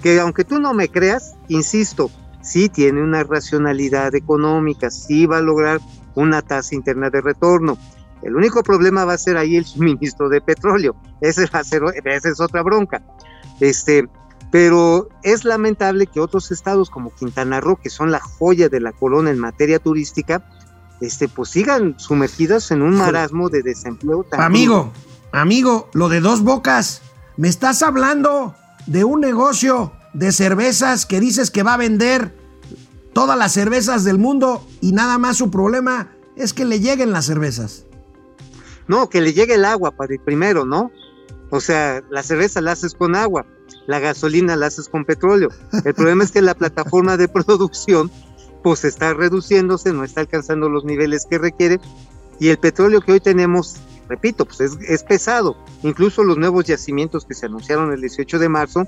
[0.02, 2.10] que aunque tú no me creas, insisto,
[2.42, 5.80] sí tiene una racionalidad económica, sí va a lograr
[6.16, 7.78] una tasa interna de retorno.
[8.24, 10.96] El único problema va a ser ahí el suministro de petróleo.
[11.22, 13.04] Ese va a ser, esa es otra bronca.
[13.60, 14.08] Este,
[14.52, 18.92] pero es lamentable que otros estados como Quintana Roo, que son la joya de la
[18.92, 20.44] corona en materia turística,
[21.02, 24.26] este, pues sigan sumergidas en un marasmo de desempleo.
[24.32, 24.92] amigo,
[25.32, 27.02] amigo, lo de dos bocas,
[27.36, 32.36] me estás hablando de un negocio de cervezas que dices que va a vender
[33.14, 37.26] todas las cervezas del mundo y nada más su problema es que le lleguen las
[37.26, 37.84] cervezas.
[38.88, 40.92] No, que le llegue el agua para el primero, ¿no?
[41.50, 43.46] O sea, la cerveza la haces con agua,
[43.88, 45.50] la gasolina la haces con petróleo.
[45.84, 48.12] El problema es que la plataforma de producción
[48.62, 51.80] pues está reduciéndose, no está alcanzando los niveles que requiere
[52.40, 53.78] y el petróleo que hoy tenemos
[54.08, 55.58] repito, pues es, pesado.
[55.84, 58.88] Incluso los nuevos yacimientos que se anunciaron el 18 de marzo,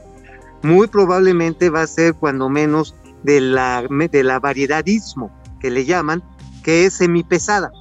[0.61, 6.23] muy probablemente va a ser cuando menos de la, de la variedadismo que le llaman,
[6.63, 7.71] que es semipesada.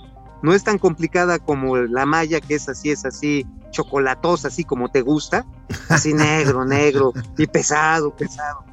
[0.42, 4.88] No es tan complicada como la malla, que es así, es así, chocolatosa, así como
[4.88, 5.44] te gusta,
[5.88, 8.64] así negro, negro, y pesado, pesado.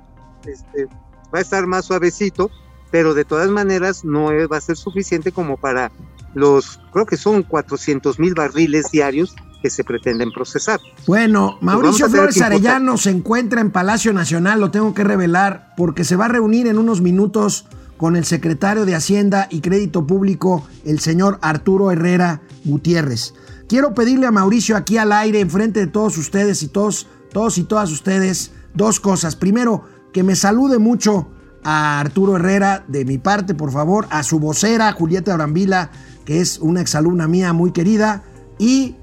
[0.45, 0.85] Este,
[1.33, 2.51] va a estar más suavecito,
[2.91, 5.91] pero de todas maneras no va a ser suficiente como para
[6.33, 10.79] los, creo que son 400 mil barriles diarios que se pretenden procesar.
[11.07, 16.15] Bueno, Mauricio Flores Arellano se encuentra en Palacio Nacional, lo tengo que revelar, porque se
[16.15, 17.65] va a reunir en unos minutos
[17.97, 23.33] con el secretario de Hacienda y Crédito Público, el señor Arturo Herrera Gutiérrez.
[23.67, 27.63] Quiero pedirle a Mauricio aquí al aire, enfrente de todos ustedes y todos, todos y
[27.63, 29.35] todas ustedes, dos cosas.
[29.35, 29.83] Primero,
[30.13, 31.29] que me salude mucho
[31.63, 35.89] a Arturo Herrera de mi parte, por favor, a su vocera, Julieta Brambila,
[36.25, 38.23] que es una exalumna mía muy querida,
[38.59, 38.95] y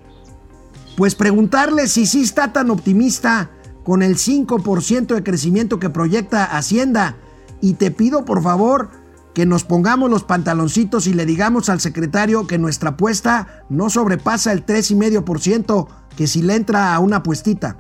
[0.97, 3.51] pues preguntarle si sí está tan optimista
[3.83, 7.17] con el 5% de crecimiento que proyecta Hacienda.
[7.63, 8.91] Y te pido por favor
[9.33, 14.53] que nos pongamos los pantaloncitos y le digamos al secretario que nuestra apuesta no sobrepasa
[14.53, 17.79] el 3,5%, que si le entra a una apuestita.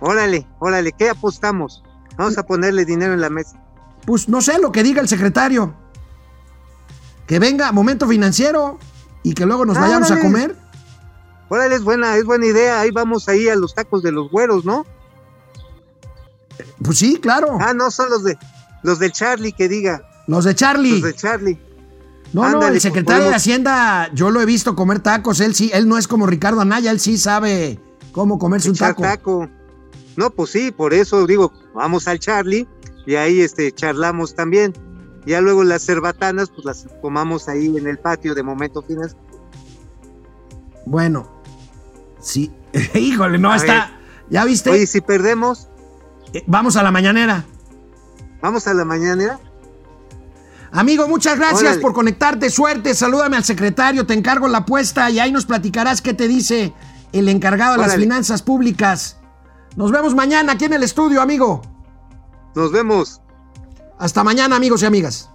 [0.00, 1.84] Órale, órale, ¿qué apostamos?
[2.16, 3.62] Vamos a ponerle dinero en la mesa.
[4.04, 5.76] Pues no sé lo que diga el secretario
[7.30, 8.80] que venga momento financiero
[9.22, 10.56] y que luego nos ah, vayamos a comer.
[11.48, 12.80] Órale, es buena, es buena idea.
[12.80, 14.84] Ahí vamos ahí a los tacos de los güeros, ¿no?
[16.82, 17.56] Pues sí, claro.
[17.60, 18.36] Ah, no, son los de
[18.82, 20.02] los de Charlie que diga.
[20.26, 21.00] Los de Charlie.
[21.00, 21.58] Los de Charlie.
[22.32, 25.70] No, no, el pues, secretario de Hacienda, yo lo he visto comer tacos, él sí,
[25.74, 27.80] él no es como Ricardo Anaya, él sí sabe
[28.12, 29.02] cómo comerse un taco.
[29.02, 29.48] taco.
[30.16, 32.68] No, pues sí, por eso digo, vamos al Charlie
[33.06, 34.74] y ahí este charlamos también.
[35.26, 39.16] Ya luego las cerbatanas, pues las tomamos ahí en el patio de momento fines.
[40.86, 41.30] Bueno,
[42.20, 42.52] sí.
[42.94, 43.98] Híjole, no está.
[44.30, 44.70] ¿Ya viste?
[44.70, 45.68] Oye, si perdemos.
[46.32, 47.44] Eh, vamos a la mañanera.
[48.42, 49.38] Vamos a la mañanera.
[50.72, 52.48] Amigo, muchas gracias por conectarte.
[52.48, 56.72] Suerte, salúdame al secretario, te encargo la apuesta y ahí nos platicarás qué te dice
[57.12, 59.16] el encargado de las finanzas públicas.
[59.76, 61.62] Nos vemos mañana aquí en el estudio, amigo.
[62.54, 63.20] Nos vemos.
[63.98, 65.30] Hasta mañana, amigos y amigas.